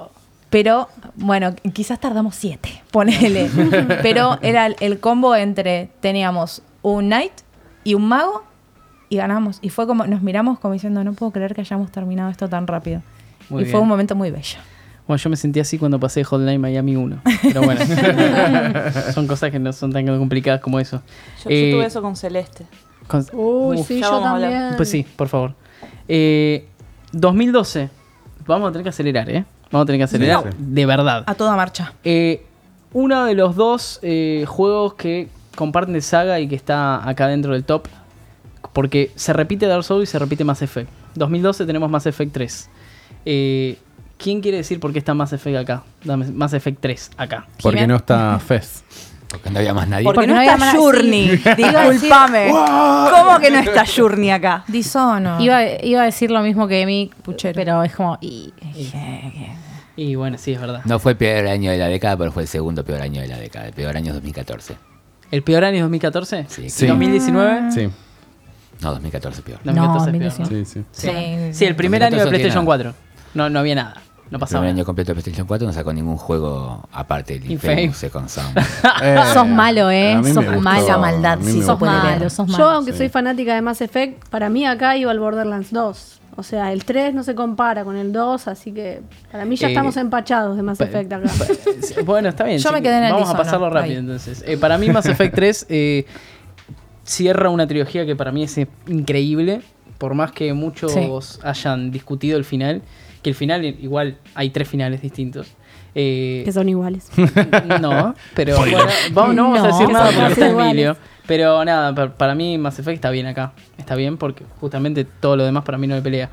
[0.51, 3.49] Pero, bueno, quizás tardamos siete, ponele.
[4.03, 7.33] Pero era el, el combo entre, teníamos un knight
[7.83, 8.43] y un mago
[9.09, 9.57] y ganamos.
[9.63, 12.67] Y fue como, nos miramos como diciendo, no puedo creer que hayamos terminado esto tan
[12.67, 13.01] rápido.
[13.49, 13.71] Muy y bien.
[13.71, 14.59] fue un momento muy bello.
[15.09, 17.21] Bueno, yo me sentí así cuando pasé Hotline Miami 1.
[17.41, 17.81] Pero bueno,
[19.15, 21.01] son cosas que no son tan complicadas como eso.
[21.43, 22.67] Yo, yo Eh, tuve eso con Celeste.
[23.07, 24.73] con- Uy, Uf, sí, yo también.
[24.77, 25.55] Pues sí, por favor.
[26.07, 26.67] Eh,
[27.11, 27.89] 2012.
[28.45, 29.45] Vamos a tener que acelerar, ¿eh?
[29.71, 31.23] Vamos a tener que acelerar de verdad.
[31.25, 31.93] A toda marcha.
[32.03, 32.45] Eh,
[32.93, 37.53] uno de los dos eh, juegos que comparten de saga y que está acá dentro
[37.53, 37.87] del top.
[38.73, 40.87] Porque se repite Dark Souls y se repite Mass Effect.
[41.15, 42.69] 2012 tenemos Mass Effect 3.
[43.25, 43.79] Eh,
[44.21, 45.83] ¿Quién quiere decir por qué está Mass Effect acá?
[46.05, 47.47] Mass Effect 3 acá.
[47.61, 48.83] Porque no está Fez.
[49.29, 50.03] Porque no había más nadie.
[50.03, 51.37] Porque, Porque no, no está Journey.
[51.37, 51.43] sí.
[51.57, 52.49] Disculpame.
[52.49, 54.63] ¿Cómo que no está Journey acá?
[54.67, 55.39] Disono.
[55.39, 57.53] Iba, iba a decir lo mismo que Emi, Puchero.
[57.55, 58.17] pero es como.
[58.21, 58.51] y-
[59.95, 60.81] Y bueno, sí, es verdad.
[60.85, 63.27] No fue el peor año de la década, pero fue el segundo peor año de
[63.27, 63.67] la década.
[63.67, 64.75] El peor año es 2014.
[65.31, 66.45] ¿El peor año es 2014?
[66.47, 66.63] Sí.
[66.65, 66.87] ¿Y Sí.
[66.87, 67.71] 2019?
[67.71, 67.89] Sí,
[68.81, 69.59] No, 2014 peor.
[69.63, 70.59] 2014 es peor, 2019.
[70.61, 70.65] ¿no?
[70.65, 71.07] sí, sí.
[71.51, 71.53] Sí.
[71.53, 72.93] Sí, el primer año de 2014 PlayStation tiene 4.
[73.35, 74.01] No, no había nada.
[74.31, 74.59] No El pasaba.
[74.61, 74.79] primer nada.
[74.81, 77.97] año completo de PlayStation 4 no sacó ningún juego aparte del Infamous.
[77.97, 78.57] Second Sound.
[79.03, 80.15] Eh, sos malo, ¿eh?
[80.23, 80.87] Sos gustó, malo.
[80.87, 82.69] La maldad, sí, sos malo, sos Yo, malo.
[82.71, 82.97] aunque sí.
[82.99, 86.15] soy fanática de Mass Effect, para mí acá iba el Borderlands 2.
[86.35, 89.01] O sea, el 3 no se compara con el 2, así que
[89.31, 91.29] para mí ya Eh, estamos empachados de Mass Effect acá.
[92.05, 92.59] Bueno, está bien.
[92.59, 93.99] Yo sí, me quedé en el Vamos a pasarlo rápido ahí.
[93.99, 94.43] entonces.
[94.47, 96.05] Eh, para mí Mass Effect 3 eh,
[97.03, 98.57] cierra una trilogía que para mí es
[98.87, 99.61] increíble.
[99.97, 101.09] Por más que muchos Sí.
[101.43, 102.81] hayan discutido el final.
[103.21, 105.47] Que el final, igual, hay tres finales distintos.
[105.95, 107.09] Eh, que son iguales.
[107.81, 108.77] no, pero bueno,
[109.11, 110.71] vamos, no vamos a decir nada porque está Iguales.
[110.71, 110.97] Emilio.
[111.25, 113.53] Pero nada, pa- para mí Mass Effect está bien acá.
[113.77, 116.29] Está bien porque justamente todo lo demás para mí no me pelea.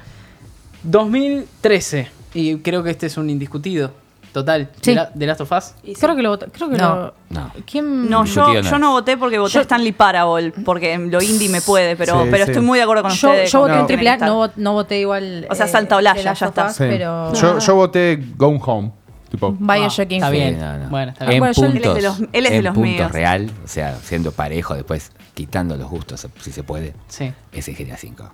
[0.85, 2.09] 2013.
[2.35, 3.93] Y creo que este es un indiscutido.
[4.37, 4.69] Total.
[4.83, 4.91] Sí.
[4.91, 5.65] De, la- de Last of Us.
[5.83, 5.95] Sí.
[5.99, 6.47] Creo que lo votó.
[6.53, 6.95] Creo que No.
[6.95, 7.15] lo.
[7.31, 7.53] No.
[7.65, 8.11] ¿Quién?
[8.11, 11.63] No, yo, no yo no voté porque voté Yo- Stanley Parable, porque lo indie me
[11.63, 12.51] puede, pero, Sí, pero sí.
[12.51, 13.51] estoy muy de acuerdo con yo, ustedes.
[13.51, 15.47] yo voté en triple A, no, no voté igual.
[15.51, 16.67] O sea, eh, salta Olaya, ya está.
[16.67, 16.75] Us.
[16.77, 17.33] Pero...
[17.33, 18.93] Yo, yo voté Gone Home.
[19.31, 20.61] Tipo, Bioshock Ah, está bien.
[20.61, 20.89] No, no.
[20.91, 21.37] Bueno, está bien.
[21.37, 23.11] En Bueno, yo- puntos, Él es de los- él es de en los puntos míos.
[23.13, 27.33] real, o sea, siendo parejo después, quitando los gustos, si se puede, Sí.
[27.53, 28.31] es GTA 5.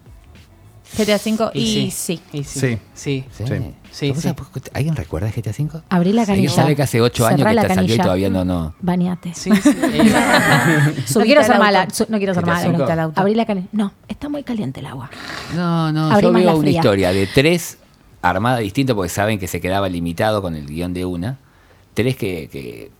[0.96, 2.20] GTA V y, Y sí.
[2.32, 2.60] Y sí.
[2.60, 2.78] Sí.
[2.94, 3.24] Sí.
[3.32, 3.44] ¿Sí?
[3.46, 3.54] Sí.
[3.92, 4.28] Sí, ¿Vos sí.
[4.28, 5.82] sabés- ¿Alguien recuerda GTA 5?
[5.90, 6.50] Abrí la ¿Alguien canilla.
[6.54, 8.74] sabe que hace 8 años que está salió y todavía no, no.
[8.80, 9.34] Bañate.
[9.34, 9.70] Sí, sí.
[11.14, 11.88] No quiero ser el mala.
[12.08, 13.12] No quiero ser mala.
[13.14, 13.68] Abrí la canilla.
[13.72, 15.10] No, está muy caliente el agua.
[15.54, 17.78] No, no, Abrí yo veo una historia de tres
[18.22, 21.38] armadas distintas porque saben que se quedaba limitado con el guion de una.
[21.94, 22.90] Tres que, que,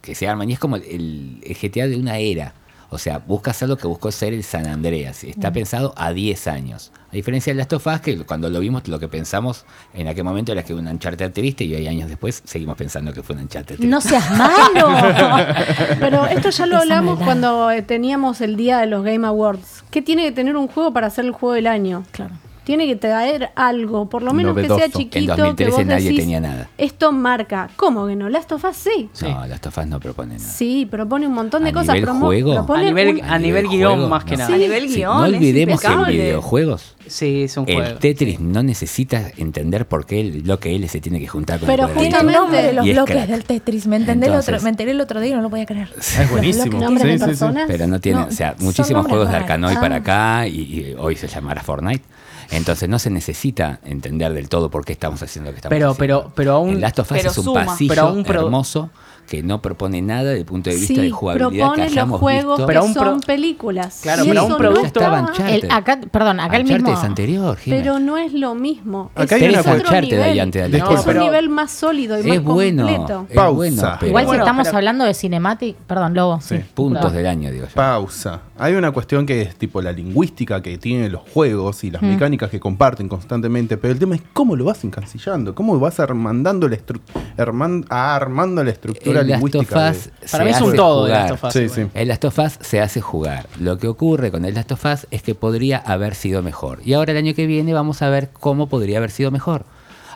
[0.00, 2.54] que se arman y es como el, el GTA de una era.
[2.90, 5.24] O sea, busca hacer lo que buscó ser el San Andreas.
[5.24, 5.28] Mm.
[5.28, 6.92] Está pensado a 10 años.
[7.10, 9.64] A diferencia de Last of Us, que cuando lo vimos, lo que pensamos
[9.94, 13.22] en aquel momento era que un Uncharted triste y hoy años después seguimos pensando que
[13.22, 13.86] fue un Uncharted triste.
[13.86, 14.88] No seas malo.
[16.00, 17.24] Pero esto ya lo Esa hablamos maldad.
[17.24, 19.84] cuando eh, teníamos el día de los Game Awards.
[19.90, 22.04] ¿Qué tiene que tener un juego para ser el juego del año?
[22.12, 22.34] claro.
[22.66, 25.18] Tiene que traer algo, por lo menos que sea chiquito.
[25.18, 26.68] En 2013 que vos nadie decís, tenía nada.
[26.76, 27.70] Esto marca.
[27.76, 28.28] ¿Cómo que no?
[28.28, 29.08] Last of Us sí.
[29.22, 30.48] No, las tofas no proponen nada.
[30.52, 31.94] Sí, propone un montón de ¿A cosas.
[31.94, 32.52] nivel juego?
[32.54, 34.38] A propone nivel, un- a A nivel guion juego, más que no.
[34.38, 34.54] nada.
[34.54, 35.16] A nivel Sí, guion.
[35.16, 37.82] no es olvidemos que en videojuegos Sí, es un juego.
[37.82, 41.68] el Tetris no necesita entender por qué el bloque L se tiene que juntar con
[41.68, 43.28] Pero el el nombre de los bloques crack.
[43.28, 43.86] del Tetris.
[43.86, 45.88] Me, entendé el Entonces- otro, me enteré el otro día y no lo podía creer.
[45.96, 46.80] Es buenísimo.
[46.90, 47.64] De personas.
[47.68, 49.44] Pero no tiene, No, o sea, muchísimos juegos de raros.
[49.50, 49.80] Arkanoid Ah.
[49.80, 52.02] para acá y, y hoy se llamará Fortnite.
[52.50, 55.90] Entonces no se necesita entender del todo por qué estamos haciendo lo que estamos Pero-
[55.90, 55.98] haciendo.
[56.22, 57.64] pero- pero aún- El Last of Us pero es un suma.
[57.66, 58.90] pasillo Pero pro- hermoso
[59.26, 61.92] que no propone nada desde el punto de vista Sí, de jugabilidad que propone los
[61.92, 62.66] hayamos juegos visto.
[62.68, 63.98] Pero que un pro- son películas.
[64.00, 65.64] Claro, Y pero un no producto- Uncharted.
[65.64, 66.92] El- acá, perdón, acá el mismo.
[66.92, 67.82] es anterior, Jimena.
[67.82, 69.10] Pero no es lo mismo.
[69.16, 70.40] Acá es hay una otro Uncharted ahí nivel.
[70.40, 73.26] antes de es un pero- nivel más sólido y más es bueno, completo.
[73.28, 73.50] es Pausa.
[73.56, 76.40] bueno, pero Igual Bueno, si estamos pero- hablando de cinematic, perdón, Lobo.
[76.40, 76.60] Sí.
[76.74, 77.16] puntos Perdón.
[77.16, 77.74] del año, digo yo.
[77.74, 78.40] Pausa.
[78.58, 82.48] Hay una cuestión que es tipo la lingüística que tienen los juegos y las mecánicas
[82.48, 86.76] que comparten constantemente, pero el tema es cómo lo vas encancillando, cómo vas armando la,
[86.76, 87.00] estru-
[87.36, 89.90] arman- armando la estructura El lingüística.
[89.92, 91.30] De- Para mí es un todo de jugar.
[91.30, 91.52] Last of Us.
[91.52, 91.74] Sí, igual.
[91.74, 91.86] sí.
[92.00, 93.46] El Last of Us se hace jugar.
[93.60, 96.80] Lo que ocurre con el Last of Us es que podría haber sido mejor.
[96.84, 99.64] Y ahora el año que viene vamos a ver cómo podría haber sido mejor.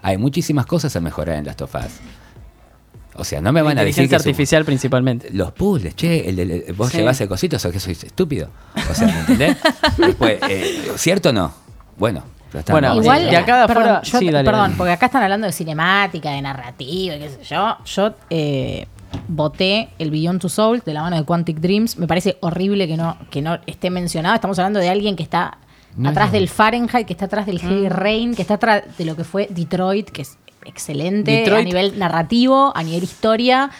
[0.03, 2.01] Hay muchísimas cosas a mejorar en Last of Us.
[3.21, 5.29] O sea, no me van a decir Inteligencia artificial principalmente.
[5.33, 6.99] los puzzles, che, el, el- el- vos Sí.
[6.99, 8.49] llevas el cosito, o que sois estúpido.
[8.91, 9.57] O sea, ¿me entendés?
[9.99, 11.53] Después, eh, ¿cierto o no?
[11.99, 12.25] Bueno,
[12.69, 13.31] Bueno, Igual, ver.
[13.31, 14.75] de acá de perdón, afuera- yo- sí, dale, perdón, dale.
[14.77, 17.77] porque acá están hablando de cinemática, de narrativa, y qué sé yo.
[17.85, 18.87] Yo eh,
[19.29, 21.97] voté el Beyond Two Souls de la mano de Quantic Dreams.
[21.99, 24.35] Me parece horrible que no, que no esté mencionado.
[24.35, 25.59] Estamos hablando de alguien que está
[25.97, 27.91] No atrás del Fahrenheit, que está atrás del Heavy Mm.
[27.91, 31.99] Rain, que está atrás de lo que fue Detroit, que es excelente Detroit- a nivel
[31.99, 33.71] narrativo, a nivel historia.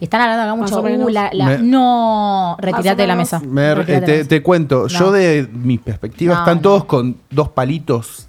[0.00, 0.80] Están hablando acá mucho.
[0.82, 3.40] uh, la- la- Me- no, retirate de la mesa.
[3.40, 4.28] Me- la te, mesa.
[4.28, 4.88] te cuento, No.
[4.88, 6.62] yo de mi perspectiva No, están no.
[6.62, 8.26] todos con dos palitos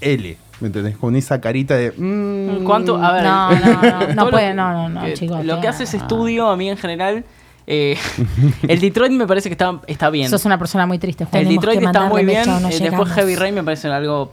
[0.00, 0.96] L, ¿me entendés?
[0.96, 1.92] Con esa carita de...
[1.96, 2.96] mm, ¿Cuánto?
[2.96, 3.22] A ver.
[3.22, 5.70] No, no, no, no puede, que- no, no, no, chicos, Lo que no.
[5.70, 7.24] hace ese estudio, a mí en general.
[7.66, 7.96] eh,
[8.68, 10.28] el Detroit me parece que está, está bien.
[10.30, 11.42] Sos una persona muy triste, Juan.
[11.42, 12.48] El Detroit está muy bien.
[12.48, 13.10] eh, después.
[13.12, 14.30] Heavy Rain me parece algo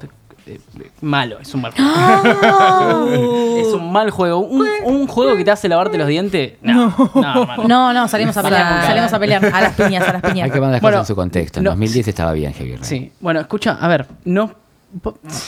[0.47, 0.59] eh,
[1.01, 1.39] malo.
[1.39, 1.91] Es un mal juego.
[1.95, 3.05] ¡Ah!
[3.57, 4.39] es un mal juego.
[4.39, 6.53] Un, un juego que te hace lavarte los dientes.
[6.61, 7.63] No, no, hermano.
[7.67, 9.45] No, no, salimos a pelear, salimos a pelear.
[9.45, 10.45] A las piñas, a las piñas.
[10.45, 11.59] Hay que poner las Bueno, cosas en su contexto.
[11.59, 11.69] En no.
[11.71, 12.83] 2010 estaba bien Heavy Rain.
[12.85, 14.51] Sí, bueno, escucha, a ver, no.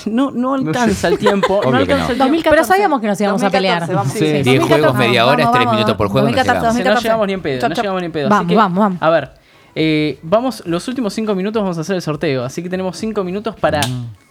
[0.06, 1.60] No, no alcanza el tiempo.
[1.70, 2.24] No alcanza no.
[2.26, 2.50] el tiempo.
[2.50, 3.80] Pero sabíamos que nos íbamos a pelear.
[3.82, 4.14] 2014, vamos.
[4.14, 4.44] Sí, Sí.
[4.44, 4.50] sí.
[4.58, 6.28] 10 juegos, media hora, es Vamos, 3 vamos, minutos por juego.
[6.30, 6.78] no 2014, llegamos.
[6.78, 7.04] Sí, no 2014.
[7.04, 7.84] llegamos ni en pedo, Chop, no chop.
[7.84, 8.30] llegamos ni en pedo.
[8.30, 8.98] Vamos, así que, vamos, vamos.
[9.02, 9.32] A ver,
[9.76, 12.46] eh, vamos, los últimos 5 minutos vamos a hacer el sorteo.
[12.46, 13.82] Así que tenemos 5 minutos para.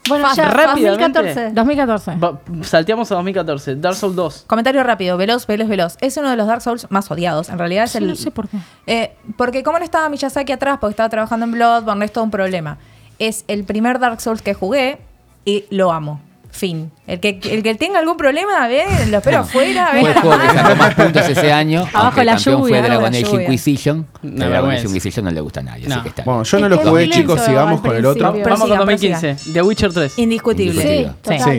[0.08, 1.20] Bueno, Fast, ya, rápidamente.
[1.20, 1.50] 2014.
[1.54, 2.16] 2014.
[2.16, 3.76] Va- salteamos a 2014.
[3.76, 4.44] Dark Souls 2.
[4.48, 5.96] Comentario rápido, veloz, veloz, veloz.
[6.00, 7.48] Es uno de los Dark Souls más odiados.
[7.48, 8.08] En realidad es Sí, el.
[8.08, 8.56] no sé por qué.
[8.86, 12.30] Eh, porque como no estaba Miyazaki atrás, porque estaba trabajando en Bloodborne, es todo un
[12.32, 12.78] problema.
[13.20, 14.98] Es el primer Dark Souls que jugué
[15.44, 16.20] y lo amo.
[16.52, 16.92] Fin.
[17.06, 20.48] El que, el que tenga algún problema, ve, lo espero afuera, Fue el juego que
[20.58, 21.88] sacó más puntos ese año.
[21.94, 23.42] Abajo la campeón lluvia, fue Dragon Age.
[23.42, 24.06] Inquisition.
[24.20, 24.86] Que Dragon Age.
[24.86, 25.94] Inquisition no le gusta a nadie, No.
[25.94, 26.22] así que está.
[26.24, 28.22] Bueno, yo no lo jugué, chicos, sigamos con el otro.
[28.32, 29.36] Vamos con pero 2015.
[29.52, 30.18] The Witcher 3.
[30.18, 30.82] Indiscutible.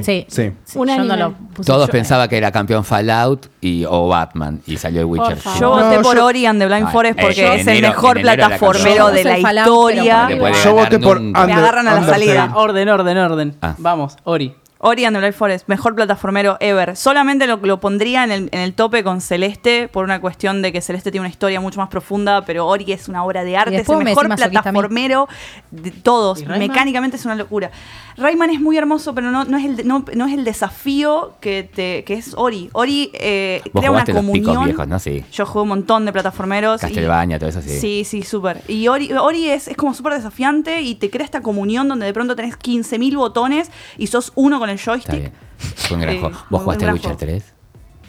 [0.03, 1.35] Sí, Sí, no.
[1.65, 5.37] Todos pensaban que era campeón Fallout y, o Batman y salió el Witcher.
[5.59, 9.09] Yo No, voté por yo- Ori and the Blind Forest porque es el mejor plataformero
[9.11, 10.29] de la historia.
[10.63, 12.51] Yo voté por Me agarran a la salida.
[12.55, 13.55] Orden, orden, orden.
[13.61, 13.75] Ah.
[13.79, 14.55] Vamos, Ori.
[14.85, 16.95] Ori and the Blind Forest, mejor plataformero ever.
[16.97, 20.73] Solamente lo, lo pondría en el, en el tope con Celeste por una cuestión de
[20.73, 23.77] que Celeste tiene una historia mucho más profunda, pero Ori es una obra de arte,
[23.77, 25.27] es el me mejor plataformero
[25.71, 26.41] de todos.
[26.41, 26.45] ¿Y?
[26.45, 27.71] Mecánicamente es una locura.
[28.17, 31.63] Rayman es muy hermoso, pero no, no, es, el, no, no es el desafío que,
[31.63, 32.69] te, que es Ori.
[32.73, 34.65] Ori eh, crea una comunión.
[34.65, 34.99] viejos, ¿no?
[34.99, 35.23] Sí.
[35.31, 36.81] Yo jugué un montón de plataformeros.
[36.81, 37.69] y- Castlevania, todo eso sí.
[37.79, 38.61] Sí, sí, súper.
[38.67, 42.13] Y Ori, Ori es, es como súper desafiante y te crea esta comunión donde de
[42.13, 45.15] pronto tenés 15.000 botones y sos uno con el Está joystick.
[45.19, 45.31] bien.
[45.57, 46.37] Fue un gran Eh, juego.
[46.49, 47.19] ¿Vos jugaste gran Witcher juego.
[47.19, 47.43] 3?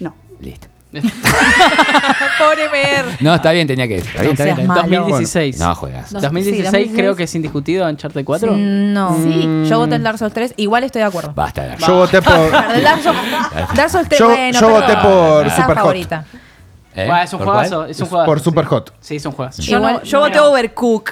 [0.01, 0.15] No.
[0.41, 0.69] Listo.
[2.39, 3.05] Pobre Mer.
[3.21, 3.97] No, está bien, tenía que.
[3.97, 4.57] Está bien, está bien.
[4.57, 4.91] seas está bien.
[5.01, 5.11] malo.
[5.11, 5.59] 2016.
[5.59, 6.13] No, juegas.
[6.13, 6.97] No, 2016 sí, 2016.
[6.97, 8.53] creo que es indiscutido Uncharted 4.
[8.57, 9.17] No.
[9.17, 9.65] Sí.
[9.69, 10.55] Yo voté el Dark Souls 3.
[10.57, 11.33] Igual estoy de acuerdo.
[11.35, 12.35] Basta de Yo voté por.
[12.37, 13.19] El Dark Souls,
[13.75, 15.75] Dark Souls 3, Yo- bueno, yo pero voté por Superhot.
[15.75, 16.25] favorita.
[16.97, 17.07] ¿Eh?
[17.07, 18.27] Bueno, es un ¿Por juegazo, es un juegazo.
[18.31, 18.95] por Superhot.
[19.01, 19.63] Sí, es un juegazo.
[19.63, 21.11] Yo no- Yo voté Overcook.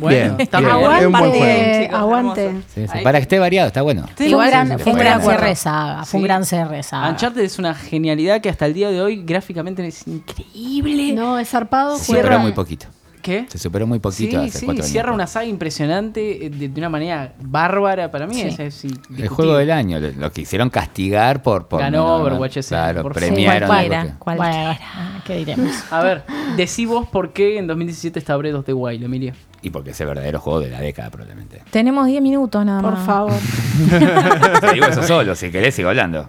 [0.00, 0.70] Bueno, Bien, está bien.
[0.78, 0.92] bien.
[0.92, 1.38] Es un buen Aguante.
[1.38, 1.82] juego.
[1.82, 2.44] chicos, aguante.
[2.46, 2.66] hermoso.
[2.74, 2.98] Sí, sí.
[3.02, 4.02] Para que esté variado, está bueno.
[4.16, 6.04] Fue un Igual- gran, fue un cierre saga.
[6.04, 7.10] Fue un gran cierre saga.
[7.10, 11.12] Uncharted es una genialidad que hasta el día de hoy gráficamente es increíble.
[11.12, 11.96] No, es zarpado.
[12.10, 12.86] Pero muy poquito.
[13.28, 13.50] Que ¿Qué?
[13.50, 14.90] Se superó muy poquito Sí, hace sí, cuatro años.
[14.92, 18.34] cierra una saga impresionante eh, de, de una manera bárbara para mí.
[18.34, 18.42] Sí.
[18.42, 18.84] Es, es
[19.18, 21.68] El juego del año, lo, lo quisieron castigar por...
[21.68, 23.68] por Ganó Overwatch ese Claro, por premiaron.
[23.68, 24.78] Cualquiera, que- cualquiera.
[25.26, 25.72] ¿qué diremos?
[25.90, 26.22] A ver,
[26.56, 29.32] decí vos por qué en 2017 está Breath of the Wild, Emilio.
[29.60, 31.60] Y porque es el verdadero juego de la década, probablemente.
[31.70, 33.04] Tenemos 10 minutos nada Por más.
[33.06, 33.32] favor.
[34.60, 36.28] Te digo eso solo, si querés sigo hablando.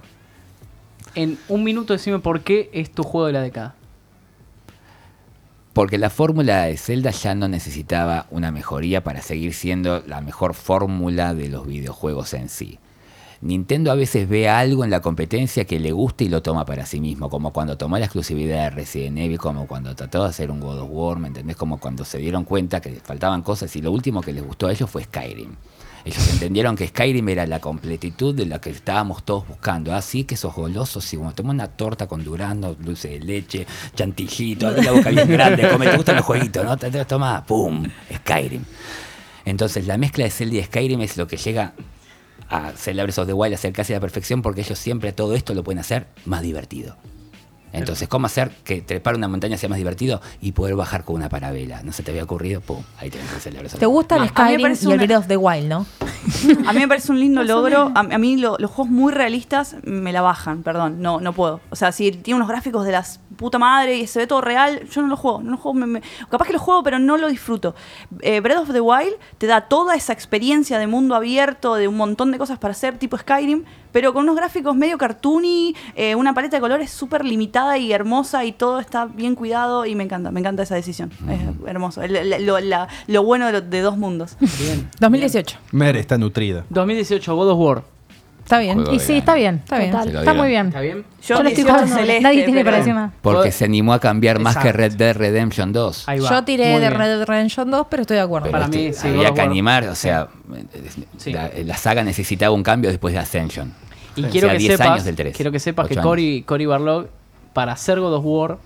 [1.15, 3.75] En un minuto decime por qué es tu juego de la década.
[5.79, 10.53] Porque la fórmula de Zelda ya no necesitaba una mejoría para seguir siendo la mejor
[10.53, 12.79] fórmula de los videojuegos en sí.
[13.39, 16.85] Nintendo a veces ve algo en la competencia que le gusta y lo toma para
[16.85, 20.51] sí mismo, como cuando tomó la exclusividad de Resident Evil, como cuando trató de hacer
[20.51, 21.55] un God of War, ¿me entendés?
[21.55, 24.67] Como cuando se dieron cuenta que les faltaban cosas y lo último que les gustó
[24.67, 25.55] a ellos fue Skyrim.
[26.05, 29.93] Ellos entendieron que Skyrim era la completitud de la que estábamos todos buscando.
[29.93, 34.67] Así que esos golosos, y bueno, toma una torta con durazno, dulce de leche, chantillito,
[34.67, 36.77] abre la boca bien grande, come, te gustan los jueguitos, ¿no?
[36.77, 37.85] Te, toma, ¡pum!
[38.13, 38.63] Skyrim.
[39.45, 41.73] Entonces la mezcla de Zelda y Skyrim es lo que llega
[42.49, 45.53] a Breath of the Wild a ser casi la perfección porque ellos siempre todo esto
[45.53, 46.97] lo pueden hacer más divertido.
[47.73, 51.29] Entonces, ¿cómo hacer que trepar una montaña sea más divertido y poder bajar con una
[51.29, 51.83] parabela?
[51.83, 52.61] ¿No se te había ocurrido?
[52.61, 52.83] ¡Pum!
[52.97, 55.67] Ahí tenés Breath of ¿Te gusta el Skyrim y el una- Breath of the Wild,
[55.67, 55.85] no?
[56.67, 57.91] A mí me parece un lindo logro.
[57.95, 61.01] A, a mí lo- los juegos muy realistas me la bajan, perdón.
[61.01, 61.61] No, no puedo.
[61.69, 64.87] O sea, si tiene unos gráficos de las puta madre y se ve todo real,
[64.89, 65.41] yo no lo juego.
[65.41, 67.75] No lo juego me- me- capaz que lo juego, pero no lo disfruto.
[68.21, 71.95] Eh, Breath of the Wild te da toda esa experiencia de mundo abierto, de un
[71.97, 76.33] montón de cosas para hacer, tipo Skyrim, pero con unos gráficos medio cartoony, eh, una
[76.33, 80.31] paleta de colores súper limitada y hermosa y todo está bien cuidado y me encanta,
[80.31, 81.11] me encanta esa decisión.
[81.29, 82.01] Es hermoso.
[82.01, 84.35] El- el- lo, la- lo bueno de, lo- de dos mundos.
[84.39, 84.89] Bien.
[84.99, 85.57] 2018.
[85.71, 86.65] Mer está nutrida.
[86.69, 87.83] 2018, God of War.
[88.43, 88.77] Está bien.
[88.79, 89.57] Juego Y sí, está bien.
[89.63, 89.93] Está bien.
[89.95, 90.67] Está muy bien.
[90.69, 91.05] ¿Está bien?
[91.21, 91.95] Yo, Yo lo estoy 18 jugando.
[91.97, 93.11] celeste, Nadie tiene para nada.
[93.21, 94.71] Porque se animó a cambiar más que.
[94.71, 96.09] Red Dead Redemption 2.
[96.09, 96.29] Ahí va.
[96.31, 96.99] Yo tiré Muy de bien.
[96.99, 98.45] Red Dead Redemption 2, pero estoy de acuerdo.
[98.47, 100.29] Pero Para este, mí, sí, había que animar, o sea,
[101.17, 101.31] Sí.
[101.31, 103.71] la, la saga necesitaba un cambio después de Ascension.
[104.15, 105.35] Y O quiero sea, que 10 sepas, años del 3.
[105.35, 107.07] quiero que sepas que Cory, Cory Barlog,
[107.59, 108.57] para hacer God of War,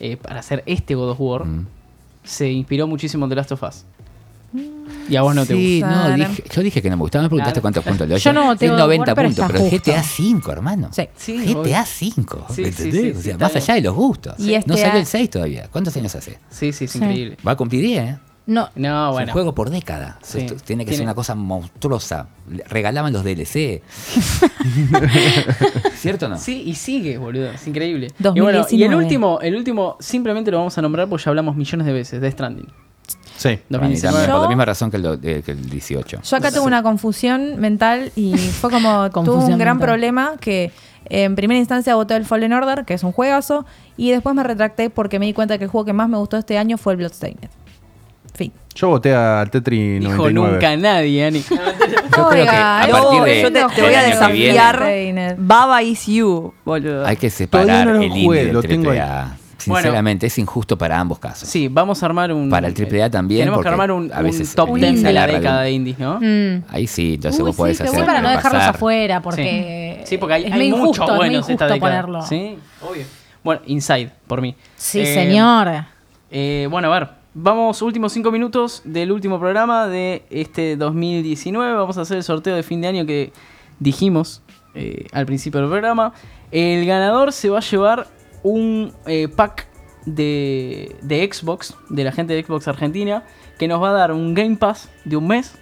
[0.00, 1.66] eh, para hacer este God of War, Mm.
[2.24, 3.84] se inspiró muchísimo en The Last of Us.
[5.08, 6.08] Y a vos no te Sí, gusta.
[6.10, 7.22] no, dije- yo dije que no me gustaba.
[7.22, 7.62] Me preguntaste Claro.
[7.62, 8.20] cuántos puntos le doy.
[8.20, 9.64] Yo no tengo Es 90 War, pero puntos, pero.
[9.70, 10.88] GTA 5, hermano.
[10.92, 11.08] Sí.
[11.16, 11.86] Sí, GTA.
[11.86, 12.46] 5.
[12.50, 13.00] Sí, sí, ¿entendés?
[13.00, 13.62] sí, o sea, más bien.
[13.62, 14.38] allá de los gustos.
[14.40, 15.68] Y este no salió a- el 6 todavía.
[15.72, 16.38] ¿Cuántos años hace?
[16.50, 16.98] Sí, sí, es Sí.
[16.98, 17.38] increíble.
[17.46, 18.18] Va a cumplir 10, ¿eh?
[18.46, 19.26] No, No, Es bueno.
[19.28, 20.18] un juego por década.
[20.22, 20.40] Sí.
[20.40, 22.26] Esto Tiene que Tiene- ser una cosa monstruosa.
[22.68, 23.80] Regalaban los DLC.
[25.96, 26.36] ¿Cierto o no?
[26.38, 27.50] Sí, y sigue, boludo.
[27.50, 28.08] Es increíble.
[28.18, 28.42] Y 2019.
[28.42, 31.86] bueno, y el último, el último, simplemente lo vamos a nombrar porque ya hablamos millones
[31.86, 32.68] de veces de Stranding.
[33.36, 33.58] Sí.
[33.70, 34.12] Para mí 2019.
[34.16, 36.20] también, por la misma razón que el, do- eh, que el 18.
[36.22, 39.78] Yo acá tuve una confusión mental y fue como tuve un gran mental.
[39.88, 40.70] problema que
[41.06, 43.66] en primera instancia voté el Fallen Order, que es un juegazo,
[43.96, 46.36] y después me retracté porque me di cuenta que el juego que más me gustó
[46.38, 47.50] este año fue el Bloodstained.
[48.34, 48.52] Fin.
[48.74, 50.52] Yo voté al Tetri Dijo 99.
[50.52, 51.40] nunca nadie, Ani.
[51.48, 51.56] Yo
[52.10, 55.36] creo que Oiga, a no, partir de, yo te, te del voy a desafiar.
[55.38, 57.06] Baba is you, boludo.
[57.06, 58.62] Hay que separar no el jugué, indie del.
[59.56, 61.48] Sinceramente, es injusto para ambos casos.
[61.48, 62.50] Sí, vamos a armar un.
[62.50, 65.04] Para el AAA también, Tenemos que armar un, a veces un top el 10 indie
[65.06, 66.18] de la década de- indies, ¿no?
[66.20, 66.64] Mm.
[66.68, 67.94] Ahí sí, entonces Uy, vos sí, podés hacer.
[68.00, 71.52] Sí, para no dejarlos afuera, porque Sí, porque hay, es hay injusto, es buenos esta
[71.52, 72.02] injusto década.
[72.02, 72.22] ponerlo.
[72.26, 73.04] Sí, obvio.
[73.42, 74.54] Bueno, Inside, por mí.
[74.76, 75.68] Sí, Eh, señor.
[76.30, 81.74] Eh, bueno, a ver, vamos, últimos cinco minutos del último programa de este 2019.
[81.74, 83.32] Vamos a hacer el sorteo de fin de año que
[83.80, 84.42] dijimos
[84.74, 86.14] eh, al principio del programa.
[86.50, 88.06] El ganador se va a llevar
[88.42, 89.66] un eh, pack
[90.06, 93.24] de, de Xbox, de la gente de Xbox Argentina,
[93.58, 95.58] que nos va a dar un Game Pass de un mes,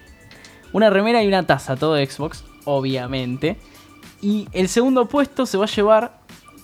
[0.72, 3.56] una remera y una taza, todo de Xbox, obviamente.
[4.20, 6.21] Y el segundo puesto se va a llevar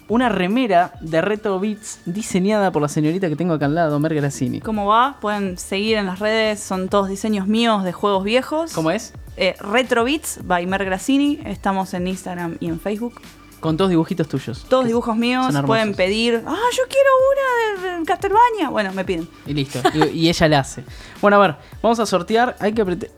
[0.08, 4.14] una remera de Retro Beats diseñada por la señorita que tengo acá al lado, Mer
[4.14, 4.60] Grassini.
[4.60, 5.18] ¿Cómo va?
[5.20, 8.72] Pueden seguir en las redes, son todos diseños míos de juegos viejos.
[8.72, 9.12] ¿Cómo es?
[9.36, 11.40] Eh, Retro Beats by Mer Grassini.
[11.44, 13.20] Estamos en Instagram y en Facebook.
[13.60, 14.64] Con todos dibujitos tuyos.
[14.68, 15.52] Todos dibujos míos.
[15.66, 17.10] Pueden pedir, ah, yo quiero
[17.82, 18.68] una de, Castlevania.
[18.70, 19.28] Bueno, me piden.
[19.46, 19.80] Y listo.
[19.94, 20.84] Y, y ella la hace.
[21.20, 22.54] Bueno, a ver, vamos a sortear.
[22.60, 23.10] Hay que apretar.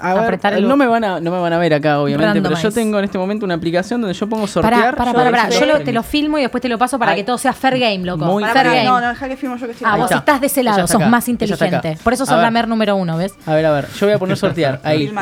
[0.00, 2.40] A ver, Apretar el- no me van a, no me van a ver acá, obviamente,
[2.40, 4.96] pero yo tengo en este momento una aplicación donde yo pongo sortear.
[4.96, 5.50] Pará, pará, pará.
[5.50, 5.84] Yo Yo lo- sé.
[5.84, 7.18] te lo filmo y después te lo paso para Ay.
[7.18, 8.24] que todo sea fair game, loco.
[8.24, 8.84] Muy fair game.
[8.84, 10.18] no, no, deja que firmo yo que estoy Ah, Ahí vos está.
[10.20, 11.08] estás de ese lado, sos acá.
[11.08, 11.98] más inteligente.
[12.02, 13.34] Por eso A sos la mer número uno, ¿ves?
[13.44, 14.80] A ver, a ver, yo voy a poner sortear.
[14.84, 15.12] Ahí.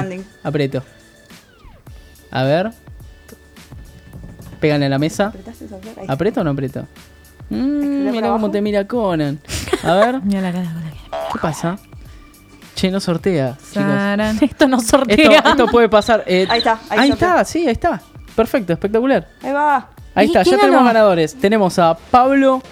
[0.45, 0.85] Aprieto.
[2.31, 2.71] A ver.
[4.61, 5.33] Péganle a la mesa.
[6.09, 6.87] ¿Aprieto o no aprieto?
[7.49, 9.41] Mm, mira cómo te mira Conan.
[9.83, 10.71] A ver, Mira la cara
[11.33, 11.79] ¿qué pasa?
[12.75, 14.43] Che, no sortea, chicos.
[14.51, 15.17] Esto no sortea.
[15.39, 16.23] Esto, esto puede pasar.
[16.27, 18.01] eh, Ahí está, ahí está, sí, ahí está.
[18.37, 19.27] Perfecto, espectacular.
[19.43, 19.89] Ahí va.
[20.15, 21.35] Ahí ¿Y está, ya tenemos ganadores.
[21.35, 22.63] Tenemos a Pablo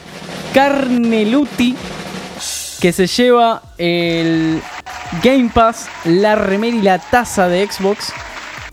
[0.54, 1.76] Carneluti
[2.80, 4.60] que se lleva el
[5.22, 8.12] Game Pass, la remera y la taza de Xbox.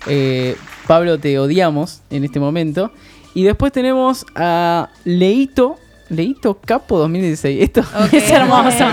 [0.07, 0.55] Eh,
[0.87, 2.91] Pablo, te odiamos en este momento.
[3.33, 5.77] Y después tenemos a Leito.
[6.07, 7.63] Leito Capo 2016.
[7.63, 8.13] Esto Ok.
[8.13, 8.85] es hermoso.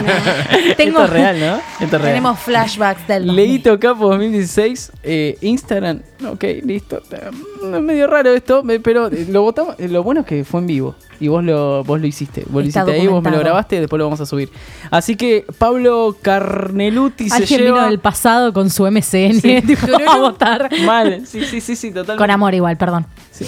[0.78, 1.56] Tengo- Esto es real, ¿no?
[1.56, 2.02] Esto es real.
[2.02, 3.36] Tenemos flashbacks del 2000.
[3.46, 7.02] Leito Capo 2016, eh, Instagram, ok, listo.
[7.12, 7.30] Eh,
[7.74, 9.76] Es medio raro esto, me- pero eh, lo votamos.
[9.78, 12.42] eh, Lo bueno es que fue en vivo y vos lo, vos lo hiciste.
[12.48, 14.50] Vos lo Está hiciste ahí, vos me lo grabaste y después lo vamos a subir.
[14.90, 17.78] Así que Pablo Carneluti se Alguien lleva.
[17.78, 19.62] vino del pasado con su MCN Sí.
[20.08, 20.68] a votar.
[20.84, 22.18] Mal, sí, sí, sí, sí, totalmente.
[22.18, 23.06] Con amor igual, perdón.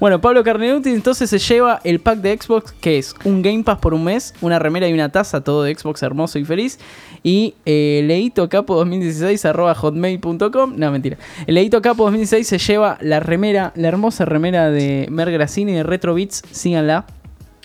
[0.00, 3.78] Bueno, Pablo Carneluti entonces se lleva el pack de Xbox, que es un Game Pass
[3.78, 6.78] por un mes, una remera y una taza, todo de Xbox hermoso y feliz.
[7.26, 10.74] Y eh, Leito Capo 2016 arroba hotmail.com.
[10.76, 11.16] No, mentira.
[11.46, 16.14] El Leito Capo 2016 se lleva la remera, la hermosa remera de Mergracini de Retro
[16.14, 16.42] Beats.
[16.52, 17.06] Síganla.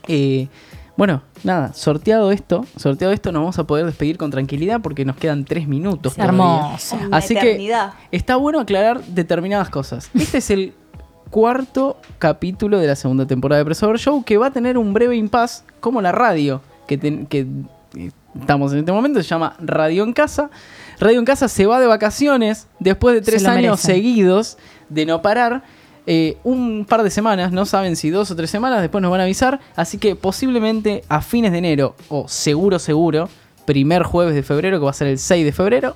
[0.07, 0.47] Eh,
[0.95, 5.16] bueno, nada, sorteado esto, sorteado esto, nos vamos a poder despedir con tranquilidad porque nos
[5.18, 6.14] quedan tres minutos.
[6.16, 6.32] todavía.
[6.32, 6.95] Hermoso.
[7.07, 7.93] Una Así eternidad.
[8.10, 10.10] que está bueno aclarar determinadas cosas.
[10.14, 10.74] Este es el
[11.30, 15.16] cuarto capítulo de la segunda temporada de Presover Show que va a tener un breve
[15.16, 17.45] impasse como la radio que, ten- que,
[17.95, 20.49] eh, estamos en este momento, se llama Radio en Casa.
[20.99, 24.57] Radio en Casa se va de vacaciones después de tres años seguidos
[24.89, 25.63] de no parar.
[26.11, 29.21] eh, un par de semanas, no saben si dos o tres semanas, después nos van
[29.21, 29.59] a avisar.
[29.75, 33.30] Así que posiblemente a fines de enero, o seguro, seguro,
[33.65, 35.95] primer jueves de febrero, que va a ser el 6 de febrero,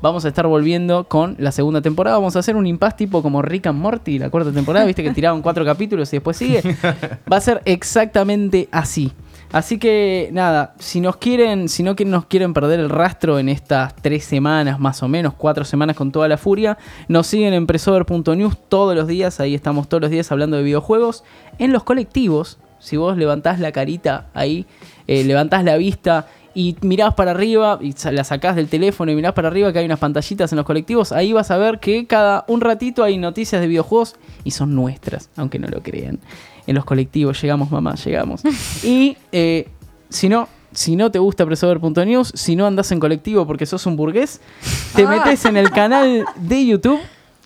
[0.00, 2.18] vamos a estar volviendo con la segunda temporada.
[2.18, 5.10] Vamos a hacer un impasse tipo como Rick and Morty, la cuarta temporada, viste que
[5.10, 6.62] tiraban cuatro capítulos y después sigue.
[7.32, 9.12] Va a ser exactamente así.
[9.50, 13.96] Así que nada, si nos quieren, si no nos quieren perder el rastro en estas
[13.96, 16.76] tres semanas, más o menos, cuatro semanas con toda la furia,
[17.08, 21.24] nos siguen en presover.news todos los días, ahí estamos todos los días hablando de videojuegos.
[21.58, 24.66] En los colectivos, si vos levantás la carita ahí,
[25.06, 29.32] eh, levantás la vista y mirás para arriba y la sacás del teléfono y mirás
[29.32, 32.44] para arriba que hay unas pantallitas en los colectivos, ahí vas a ver que cada
[32.48, 36.18] un ratito hay noticias de videojuegos y son nuestras, aunque no lo crean.
[36.68, 38.42] En los colectivos llegamos, mamá, llegamos.
[38.84, 39.68] y eh,
[40.08, 43.96] si no, si no te gusta Presover.news, si no andás en colectivo porque sos un
[43.96, 44.40] burgués,
[44.94, 47.00] te metes en el canal de YouTube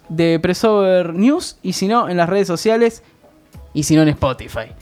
[0.09, 3.03] de Presover News y si no, en las redes sociales
[3.73, 4.73] y si no, en Spotify.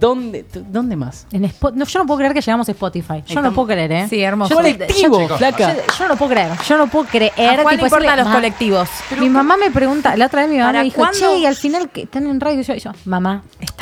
[0.00, 1.28] ¿Dónde, ¿dónde más?
[1.30, 3.22] En no, yo no puedo creer que llegamos a Spotify.
[3.24, 4.06] Yo no puedo creer, ¿eh?
[4.10, 4.50] Sí, hermoso.
[4.50, 5.74] Yo, Colectivo, yo- flaca.
[5.76, 6.50] yo- yo no lo puedo creer.
[6.68, 7.32] Yo no puedo creer.
[7.60, 8.88] ¿A cuál tipo, decirle, los "Ma- colectivos?
[9.20, 11.16] mi mamá me pregunta, la otra vez mi mamá ¿Para me dijo, cuándo?
[11.18, 12.60] che, y al final que están en radio.
[12.60, 12.80] Y yo, y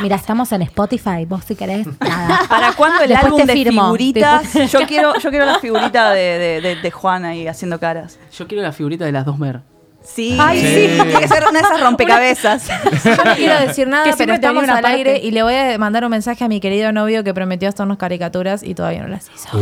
[0.01, 1.25] mira, estamos en Spotify.
[1.27, 2.41] Vos si querés, nada.
[2.49, 3.83] ¿Para cuándo el Después álbum de firmo.
[3.85, 4.43] figuritas?
[4.43, 8.19] Después- Yo quiero, yo quiero la figurita de, de, de- de Juan ahí haciendo caras.
[8.37, 9.61] Yo quiero la figurita de las dos mer.
[10.03, 11.03] Sí, Ay, sí.
[11.03, 12.69] Tiene que ser una de esas rompecabezas.
[12.69, 14.97] Yo no quiero decir nada, Que pero siempre estamos una al parte.
[14.99, 17.97] aire y le voy a mandar un mensaje a mi querido novio que prometió hacernos
[17.97, 19.59] caricaturas y todavía no las hizo.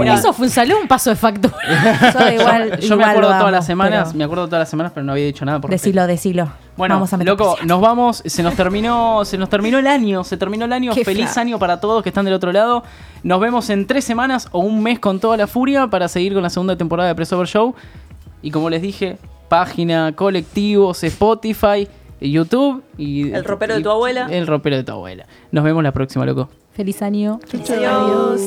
[0.00, 0.14] Mirá.
[0.14, 1.54] Eso fue un saludo, un paso de factura.
[2.12, 4.60] Yo igual, Yo me igual acuerdo lo todas amo, las semanas, pero me acuerdo todas
[4.60, 5.86] las semanas, pero no había dicho nada por respeto.
[5.88, 6.52] Decilo, decilo.
[6.76, 7.68] Bueno, Vamos a loco, presión.
[7.68, 11.04] nos vamos, se nos terminó, se nos terminó el año, se terminó el año, Qué
[11.04, 12.82] feliz año para todos que están del otro lado.
[13.22, 16.42] Nos vemos en tres semanas o un mes con toda la furia para seguir con
[16.42, 17.74] la segunda temporada de Pressover Show.
[18.42, 19.16] Y como les dije,
[19.48, 21.88] página, colectivos, Spotify,
[22.20, 24.26] YouTube y El ropero de tu abuela.
[24.30, 25.26] El ropero de tu abuela.
[25.50, 26.48] Nos vemos la próxima, loco.
[26.72, 27.40] Feliz año.
[27.52, 28.42] Adiós.